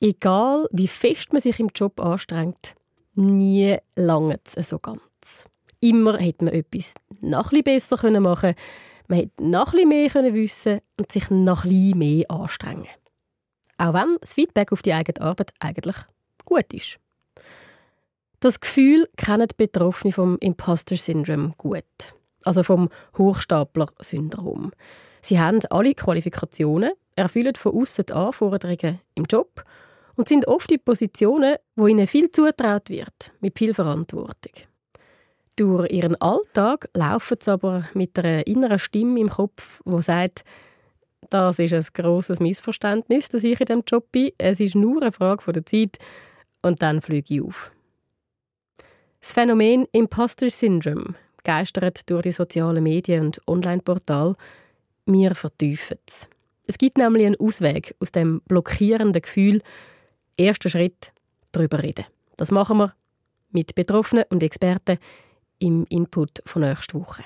Egal, 0.00 0.66
wie 0.72 0.88
fest 0.88 1.34
man 1.34 1.42
sich 1.42 1.60
im 1.60 1.68
Job 1.74 2.00
anstrengt, 2.00 2.74
nie 3.16 3.76
lange 3.96 4.40
es 4.42 4.54
so 4.70 4.78
ganz. 4.78 5.44
Immer 5.80 6.16
hätte 6.16 6.46
man 6.46 6.54
etwas 6.54 6.94
noch 7.20 7.52
ein 7.52 7.62
besser 7.62 7.96
machen 8.18 8.54
können, 8.54 8.56
man 9.08 9.18
hätte 9.18 9.44
noch 9.44 9.74
ein 9.74 9.88
mehr 9.88 10.12
wissen 10.14 10.80
und 10.98 11.12
sich 11.12 11.30
noch 11.30 11.64
ein 11.64 11.98
mehr 11.98 12.30
anstrengen. 12.30 12.88
Auch 13.78 13.94
wenn 13.94 14.16
das 14.20 14.34
Feedback 14.34 14.72
auf 14.72 14.82
die 14.82 14.92
eigene 14.92 15.20
Arbeit 15.20 15.52
eigentlich 15.60 15.96
gut 16.44 16.72
ist. 16.72 16.98
Das 18.40 18.60
Gefühl 18.60 19.08
kennen 19.16 19.48
die 19.48 19.54
Betroffenen 19.56 20.12
vom 20.12 20.38
Imposter-Syndrom 20.38 21.54
gut, 21.56 21.84
also 22.44 22.62
vom 22.62 22.90
Hochstapler-Syndrom. 23.16 24.72
Sie 25.22 25.40
haben 25.40 25.60
alle 25.70 25.94
Qualifikationen, 25.94 26.92
erfüllen 27.16 27.54
von 27.54 27.74
außen 27.74 28.04
die 28.06 28.12
Anforderungen 28.12 29.00
im 29.14 29.24
Job 29.24 29.64
und 30.16 30.28
sind 30.28 30.46
oft 30.46 30.70
in 30.70 30.80
Positionen, 30.80 31.56
wo 31.74 31.86
ihnen 31.86 32.06
viel 32.06 32.30
zutraut 32.30 32.90
wird, 32.90 33.32
mit 33.40 33.58
viel 33.58 33.72
Verantwortung. 33.72 34.52
Durch 35.56 35.90
ihren 35.92 36.20
Alltag 36.20 36.88
laufen 36.94 37.38
sie 37.40 37.50
aber 37.50 37.88
mit 37.94 38.18
einer 38.18 38.46
inneren 38.46 38.78
Stimme 38.78 39.20
im 39.20 39.28
Kopf, 39.28 39.80
wo 39.84 40.00
sagt, 40.00 40.44
das 41.30 41.58
ist 41.58 41.72
ein 41.72 41.86
grosses 41.94 42.40
Missverständnis, 42.40 43.28
dass 43.28 43.44
ich 43.44 43.60
in 43.60 43.66
diesem 43.66 43.82
Job 43.86 44.10
bin. 44.10 44.32
Es 44.38 44.60
ist 44.60 44.74
nur 44.74 45.00
eine 45.00 45.12
Frage 45.12 45.52
der 45.52 45.64
Zeit 45.64 45.98
und 46.62 46.82
dann 46.82 47.00
fliege 47.00 47.34
ich 47.34 47.42
auf. 47.42 47.70
Das 49.20 49.32
Phänomen 49.32 49.86
Imposter 49.92 50.50
Syndrome 50.50 51.14
geistert 51.44 52.10
durch 52.10 52.22
die 52.22 52.32
sozialen 52.32 52.82
Medien 52.82 53.26
und 53.26 53.48
Online-Portale. 53.48 54.34
Wir 55.06 55.34
vertiefen 55.34 55.98
es. 56.06 56.28
Es 56.66 56.78
gibt 56.78 56.98
nämlich 56.98 57.26
einen 57.26 57.38
Ausweg 57.38 57.94
aus 58.00 58.10
dem 58.10 58.40
blockierenden 58.48 59.22
Gefühl, 59.22 59.62
erster 60.36 60.68
Schritt 60.68 61.12
darüber 61.52 61.82
reden. 61.82 62.06
Das 62.36 62.50
machen 62.50 62.78
wir 62.78 62.94
mit 63.50 63.74
Betroffenen 63.74 64.24
und 64.30 64.42
Experten 64.42 64.98
im 65.58 65.84
Input 65.88 66.42
von 66.46 66.62
nächster 66.62 66.98
Woche. 67.00 67.24